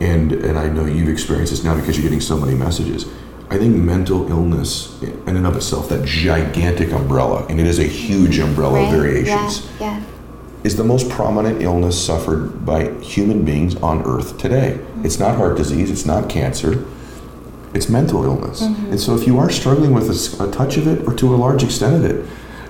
[0.00, 3.06] and and I know you've experienced this now because you're getting so many messages.
[3.50, 7.84] I think mental illness, in and of itself, that gigantic umbrella, and it is a
[7.84, 8.84] huge umbrella right.
[8.84, 9.66] of variations.
[9.80, 9.98] Yeah.
[9.98, 10.04] yeah.
[10.64, 14.78] Is the most prominent illness suffered by human beings on earth today.
[15.02, 16.84] It's not heart disease, it's not cancer,
[17.74, 18.62] it's mental illness.
[18.62, 18.92] Mm-hmm.
[18.92, 21.36] And so if you are struggling with a, a, touch of it or to a
[21.36, 22.26] large extent of it,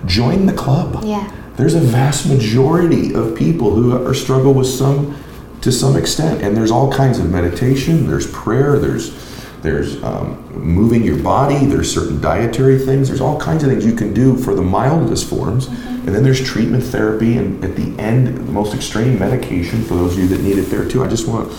[0.06, 1.04] join the club.
[1.04, 1.32] Yeah.
[1.56, 5.16] There's a vast majority of people who are struggle with some
[5.60, 9.26] to some extent and there's all kinds of meditation, there's prayer, there's
[9.60, 13.94] there's um, moving your body, there's certain dietary things, there's all kinds of things you
[13.94, 15.66] can do for the mildest forms.
[15.66, 20.12] And then there's treatment therapy, and at the end, the most extreme medication for those
[20.16, 21.04] of you that need it there too.
[21.04, 21.50] I just want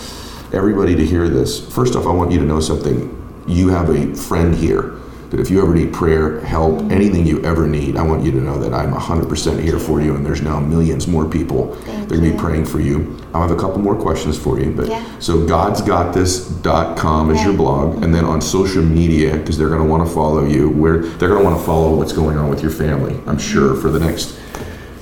[0.53, 1.71] everybody to hear this.
[1.73, 3.15] First off, I want you to know something.
[3.49, 4.95] You have a friend here
[5.31, 8.37] that if you ever need prayer, help, anything you ever need, I want you to
[8.41, 12.17] know that I'm 100% here for you, and there's now millions more people that are
[12.17, 13.15] going to be praying for you.
[13.33, 15.03] I'll have a couple more questions for you, but Yeah.
[15.19, 20.07] so godsgotthis.com is your blog, and then on social media, because they're going to want
[20.07, 22.71] to follow you, where they're going to want to follow what's going on with your
[22.71, 24.38] family, I'm sure, for the next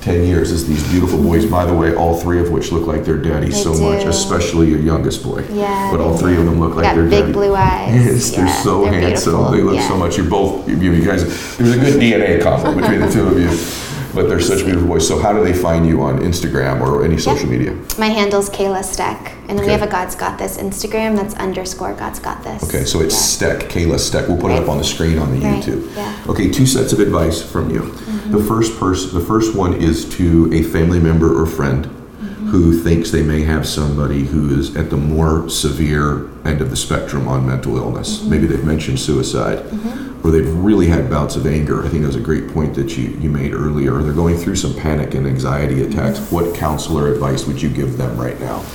[0.07, 3.03] 10 years is these beautiful boys, by the way, all three of which look like
[3.03, 5.43] their daddy They so much, especially your youngest boy.
[5.51, 7.33] Yeah, But all three of them look like Got their big daddy.
[7.33, 7.93] blue eyes.
[7.93, 9.33] Yes, they're so they're handsome.
[9.33, 9.51] beautiful.
[9.51, 9.87] They look Yeah.
[9.89, 10.15] so much.
[10.17, 11.25] You're both, you you guys,
[11.57, 13.49] there's a good DNA conflict between the two of you.
[14.17, 15.07] But they're such beautiful boys.
[15.07, 17.77] So how do they find you on Instagram or any social media?
[17.99, 21.93] My handle's Kayla Steck, and then we have a God's Got This Instagram that's underscore
[21.93, 22.63] God's Got This.
[22.63, 23.19] Okay, so it's Yeah.
[23.59, 24.27] Steck, Kayla Steck.
[24.27, 25.95] We'll put it up on the screen on the Right, YouTube.
[25.95, 26.11] yeah.
[26.15, 26.31] Mm-hmm.
[26.31, 27.91] Okay, two sets of advice from you.
[28.31, 32.47] The first person, the first one is to a family member or friend Mm-hmm.
[32.49, 36.75] who thinks they may have somebody who is at the more severe end of the
[36.75, 38.17] spectrum on mental illness.
[38.19, 38.29] Mm-hmm.
[38.31, 39.59] Maybe they've mentioned suicide,
[40.23, 41.83] or they've really had bouts of anger.
[41.85, 44.01] I think that was a great point that you, you made earlier.
[44.01, 46.19] They're going through some panic and anxiety attacks.
[46.31, 48.65] What counselor advice would you give them right now?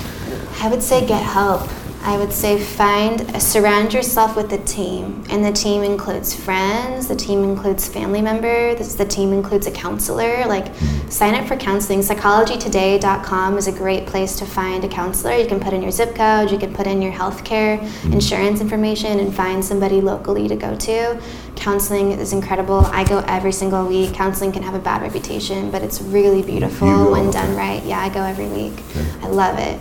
[0.60, 1.68] I would say get help.
[2.04, 5.24] I would say find, surround yourself with a team.
[5.30, 10.44] And the team includes friends, the team includes family members, the team includes a counselor.
[10.46, 10.74] Like,
[11.08, 12.00] sign up for counseling.
[12.00, 15.36] PsychologyToday.com is a great place to find a counselor.
[15.36, 17.80] You can put in your zip code, you can put in your healthcare
[18.12, 21.22] insurance information, and find somebody locally to go to.
[21.54, 22.80] Counseling is incredible.
[22.86, 24.12] I go every single week.
[24.12, 27.82] Counseling can have a bad reputation, but it's really beautiful when done right.
[27.84, 28.72] Yeah, I go every week.
[28.90, 29.06] Okay.
[29.22, 29.80] I love it.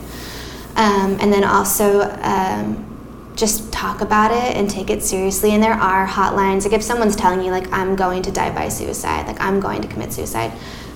[0.81, 5.51] Um, and then also um, just talk about it and take it seriously.
[5.51, 6.63] And there are hotlines.
[6.63, 9.83] Like if someone's telling you, like, I'm going to die by suicide, like, I'm going
[9.83, 10.51] to commit suicide,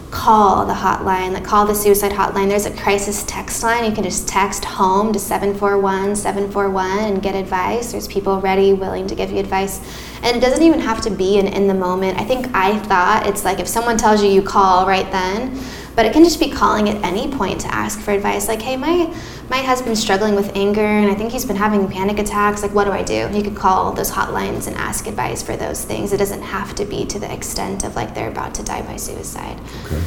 [0.10, 2.50] call the hotline, like, call the suicide hotline.
[2.50, 3.86] There's a crisis text line.
[3.86, 7.92] You can just text home to 741 741 and get advice.
[7.92, 9.82] There's people ready, willing to give you advice.
[10.24, 12.20] And it doesn't even have to be an in the moment.
[12.20, 15.64] I think I thought it's like if someone tells you, you call right then.
[15.96, 18.48] But it can just be calling at any point to ask for advice.
[18.48, 19.14] Like, hey, my
[19.50, 22.62] my husband's struggling with anger, and I think he's been having panic attacks.
[22.62, 23.30] Like, what do I do?
[23.32, 26.12] You could call those hotlines and ask advice for those things.
[26.12, 28.98] It doesn't have to be to the extent of like they're about to die by
[28.98, 29.60] suicide.
[29.86, 30.02] Okay.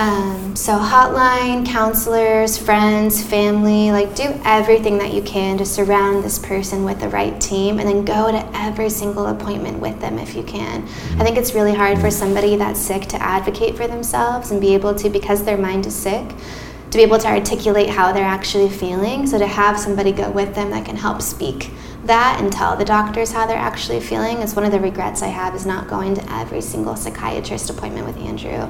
[0.00, 6.38] Um, so hotline, counselors, friends, family, like do everything that you can to surround this
[6.38, 10.34] person with the right team and then go to every single appointment with them if
[10.34, 10.84] you can.
[11.18, 14.72] I think it's really hard for somebody that's sick to advocate for themselves and be
[14.72, 18.70] able to, because their mind is sick, to be able to articulate how they're actually
[18.70, 19.26] feeling.
[19.26, 21.72] So to have somebody go with them that can help speak
[22.04, 25.28] that and tell the doctors how they're actually feeling is one of the regrets I
[25.28, 28.66] have is not going to every single psychiatrist appointment with Andrew.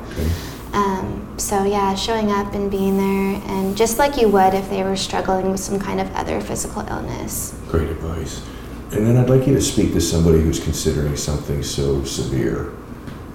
[0.73, 4.83] Um, so yeah, showing up and being there, and just like you would if they
[4.83, 7.59] were struggling with some kind of other physical illness.
[7.69, 8.47] Great advice.
[8.93, 12.73] And then I'd like you to speak to somebody who's considering something so severe.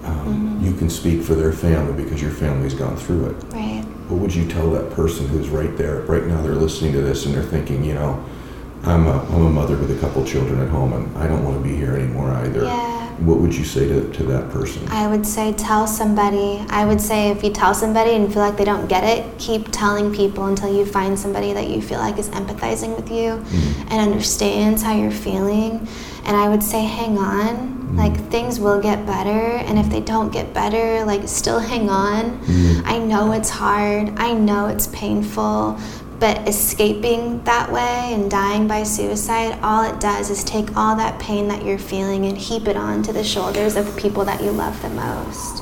[0.03, 3.35] Um, You can speak for their family because your family's gone through it.
[3.53, 3.83] Right.
[4.09, 7.25] What would you tell that person who's right there, right now they're listening to this
[7.25, 8.23] and they're thinking, you know,
[8.83, 11.57] I'm a, I'm a mother with a couple children at home and I don't want
[11.57, 12.65] to be here anymore either.
[12.65, 13.04] Yeah.
[13.19, 14.87] What would you say to, to that person?
[14.89, 16.65] I would say tell somebody.
[16.69, 19.71] I would say if you tell somebody and feel like they don't get it, keep
[19.71, 23.91] telling people until you find somebody that you feel like is empathizing with you mm.
[23.91, 25.87] and understands how you're feeling.
[26.25, 27.55] And I would say hang on.
[27.55, 27.97] Mm.
[27.97, 32.37] Like things will get better and if they don't get better, like still hang on.
[32.39, 32.81] Mm.
[32.85, 34.11] I know it's hard.
[34.17, 35.79] I know it's painful.
[36.19, 41.19] But escaping that way and dying by suicide, all it does is take all that
[41.19, 44.81] pain that you're feeling and heap it onto the shoulders of people that you love
[44.81, 45.61] the most.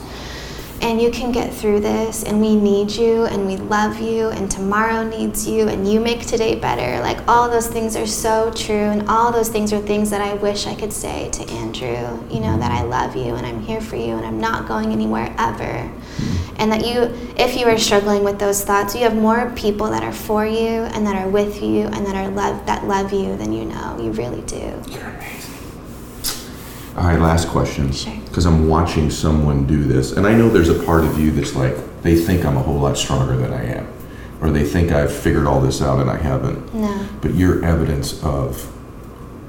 [0.81, 4.51] And you can get through this, and we need you, and we love you, and
[4.51, 7.01] tomorrow needs you, and you make today better.
[7.01, 10.33] Like, all those things are so true, and all those things are things that I
[10.33, 12.21] wish I could say to Andrew.
[12.29, 14.91] You know, that I love you, and I'm here for you, and I'm not going
[14.91, 15.89] anywhere ever.
[16.57, 20.03] And that you, if you are struggling with those thoughts, you have more people that
[20.03, 23.35] are for you, and that are with you, and that are love that love you
[23.35, 23.97] than you know.
[23.99, 24.81] You really do.
[24.89, 25.53] You're amazing.
[26.95, 27.91] All right, last question.
[27.91, 28.15] Sure.
[28.25, 31.55] Because I'm watching someone do this, and I know there's a part of you that's
[31.55, 33.87] like, they think I'm a whole lot stronger than I am,
[34.41, 36.73] or they think I've figured all this out and I haven't.
[36.73, 37.07] No.
[37.21, 38.71] But you're evidence of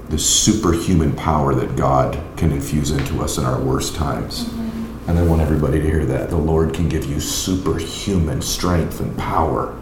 [0.09, 4.45] the superhuman power that God can infuse into us in our worst times.
[4.45, 4.64] Mm-hmm.
[5.07, 6.31] And I want everybody to hear that.
[6.31, 9.73] The Lord can give you superhuman strength and power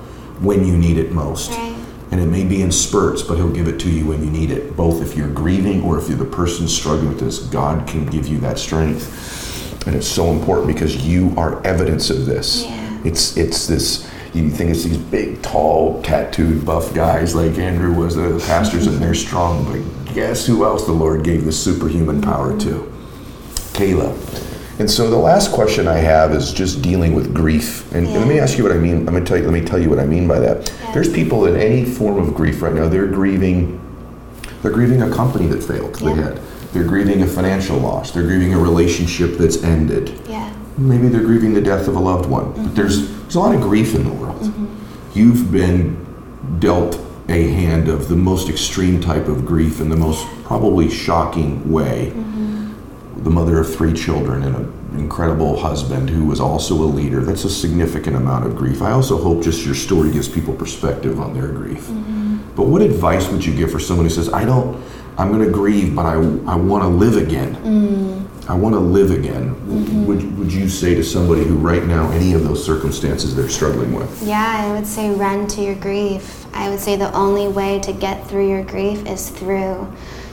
[0.41, 1.51] when you need it most.
[1.51, 1.77] Right.
[2.11, 4.51] And it may be in spurts, but He'll give it to you when you need
[4.51, 4.77] it.
[4.77, 8.27] Both if you're grieving or if you're the person struggling with this, God can give
[8.27, 9.87] you that strength.
[9.87, 12.65] And it's so important because you are evidence of this.
[12.65, 13.01] Yeah.
[13.05, 18.15] It's it's this you think it's these big, tall, tattooed, buff guys like Andrew was,
[18.15, 19.65] the pastors, and they're strong.
[19.65, 22.93] But guess who else the Lord gave the superhuman power to?
[23.75, 24.52] Kayla.
[24.79, 27.91] And so the last question I have is just dealing with grief.
[27.93, 29.07] And, and let me ask you what I mean.
[29.07, 29.45] I'm gonna tell you.
[29.45, 30.73] Let me tell you what I mean by that.
[30.81, 30.93] Yeah.
[30.93, 32.89] There's people in any form of grief right now.
[32.89, 33.79] They're grieving.
[34.63, 35.97] They're grieving a company that failed.
[35.97, 36.41] They had.
[36.73, 38.13] They're grieving a financial loss.
[38.13, 40.19] They're grieving a relationship that's ended.
[40.27, 40.53] Yeah.
[40.79, 42.53] Maybe they're grieving the death of a loved one.
[42.53, 42.75] But mm-hmm.
[42.75, 44.41] there's there's a lot of grief in the world.
[44.41, 45.19] Mm-hmm.
[45.19, 46.99] You've been dealt
[47.29, 52.11] a hand of the most extreme type of grief in the most probably shocking way.
[52.11, 52.62] Mm-hmm.
[53.23, 57.21] The mother of three children and an incredible husband who was also a leader.
[57.21, 58.83] That's a significant amount of grief.
[58.83, 61.83] I also hope just your story gives people perspective on their grief.
[61.87, 62.55] Mm-hmm.
[62.57, 64.83] But what advice would you give for someone who says, I don't,
[65.17, 67.55] I'm going to grieve, but I, I want to live again?
[67.57, 68.51] Mm.
[68.51, 69.55] I want to live again.
[69.55, 70.07] Mm-hmm.
[70.07, 73.95] Would, would you say to somebody who, right now, any of those circumstances they're struggling
[73.95, 74.23] with?
[74.23, 76.45] Yeah, I would say run to your grief.
[76.53, 79.87] I would say the only way to get through your grief is through.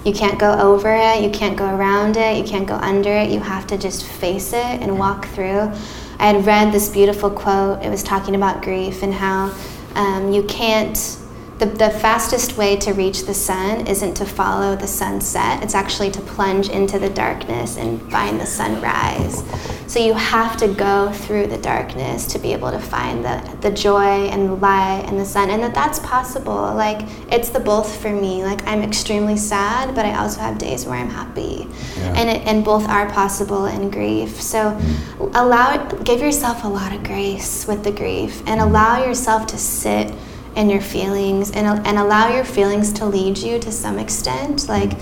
[0.06, 3.30] You can't go over it, you can't go around it, you can't go under it.
[3.30, 5.72] You have to just face it and walk through.
[6.20, 7.84] I had read this beautiful quote.
[7.84, 9.56] It was talking about grief and how
[9.95, 11.18] um, you can't.
[11.60, 15.62] The, the fastest way to reach the sun isn't to follow the sunset.
[15.62, 19.43] It's actually to plunge into the darkness and find the sunrise.
[19.86, 23.72] So you have to go through the darkness to be able to find the, the
[23.72, 26.53] joy and the light and the sun, and that that's possible.
[26.53, 28.41] Like it's the both for me.
[28.41, 32.14] Like I'm extremely sad, but I also have days where I'm happy, Yeah.
[32.16, 34.41] and it, and both are possible in grief.
[34.41, 35.32] So mm.
[35.34, 40.14] allow give yourself a lot of grace with the grief, and allow yourself to sit
[40.56, 44.68] in your feelings and, and allow your feelings to lead you to some extent.
[44.68, 44.93] Like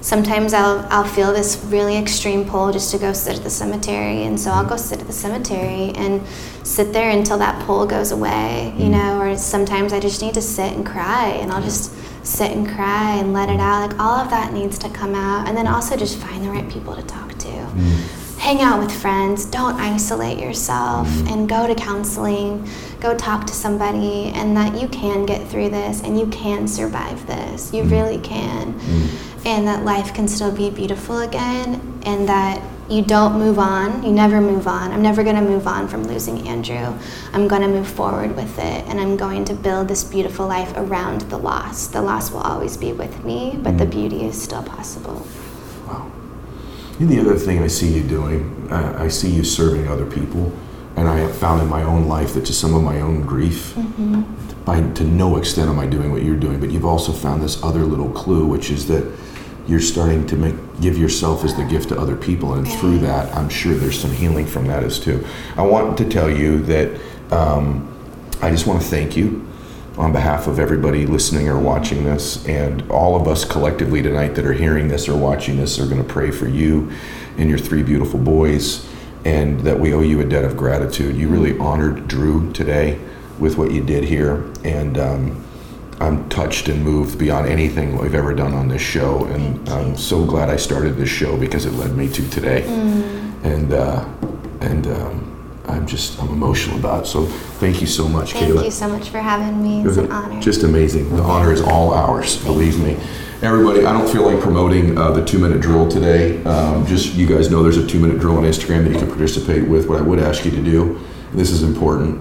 [0.00, 4.24] sometimes I'll, I'll feel this really extreme pull just to go sit at the cemetery.
[4.24, 6.26] And so I'll go sit at the cemetery and
[6.64, 8.90] sit there until that pull goes away, you mm.
[8.92, 11.92] know, or sometimes I just need to sit and cry and I'll just
[12.24, 13.90] sit and cry and let it out.
[13.90, 15.48] Like all of that needs to come out.
[15.48, 18.15] And then also just find the right people to talk to mm.
[18.38, 22.66] Hang out with friends don't isolate yourself and go to counseling
[23.00, 27.26] go talk to somebody and that you can get through this and you can survive
[27.26, 27.72] this.
[27.72, 27.90] You mm.
[27.90, 28.74] really can.
[28.74, 29.46] Mm.
[29.46, 34.02] And that life can still be beautiful again and that you don't move on.
[34.02, 34.92] You never move on.
[34.92, 36.94] I'm never going to move on from losing andrew.
[37.32, 40.72] I'm going to move forward with it and i'm going to build this beautiful life
[40.76, 41.88] around the loss.
[41.88, 43.90] The loss will always be with me but the mm.
[43.90, 45.26] beauty is still possible.
[45.86, 46.10] Wow.
[46.98, 50.52] And the other thing I see you doing, uh, I see you serving other people,
[50.96, 53.76] and I have found in my own life that to some of my own grief,
[54.64, 57.62] by to no extent am I doing what you're doing, but you've also found this
[57.62, 59.04] other little clue, which is that
[59.68, 63.34] you're starting to make give yourself as the gift to other people, and through that,
[63.34, 65.26] I'm sure there's some healing from that as too.
[65.56, 66.98] I want to tell you that
[67.30, 67.92] um,
[68.40, 69.46] I just want to thank you
[69.98, 74.44] on behalf of everybody listening or watching this, and all of us collectively tonight that
[74.44, 76.90] are hearing this or watching this are going to pray for you
[77.38, 78.86] and your three beautiful boys,
[79.24, 81.16] and that we owe you a debt of gratitude.
[81.16, 83.00] You really honored Drew today
[83.38, 85.44] with what you did here, and um,
[85.98, 90.26] I'm touched and moved beyond anything we've ever done on this show, and I'm so
[90.26, 92.64] glad I started this show because it led me to today,
[93.44, 94.06] and uh,
[94.60, 94.86] and.
[94.86, 95.25] Um,
[95.68, 97.06] I'm just I'm emotional about it.
[97.06, 98.38] So thank you so much, Kayla.
[98.40, 98.64] thank Kayla.
[98.64, 101.14] you so much for having me It it's was an honor just amazing.
[101.14, 102.96] The honor is all ours, believe me.
[103.42, 106.42] Everybody, I don't feel like promoting uh, the two minute drill today.
[106.44, 109.08] Um, just you guys know there's a two minute drill on Instagram that you can
[109.08, 109.88] participate with.
[109.88, 110.96] What I would ask you to do,
[111.30, 112.20] and this is important,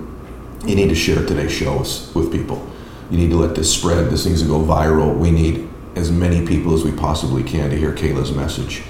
[0.66, 2.68] you need to share today's show with people.
[3.10, 4.10] You need to let this spread.
[4.10, 5.16] This thing's gonna go viral.
[5.18, 8.84] We need as many people as we possibly can to hear Kayla's message.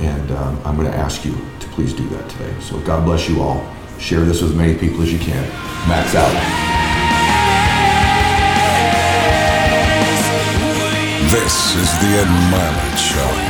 [0.00, 2.54] And um, I'm going to ask you to please do that today.
[2.60, 3.66] So God bless you all.
[3.98, 5.42] Share this with as many people as you can.
[5.88, 6.32] Max out.
[11.30, 13.47] This is the Ed Mylett Show.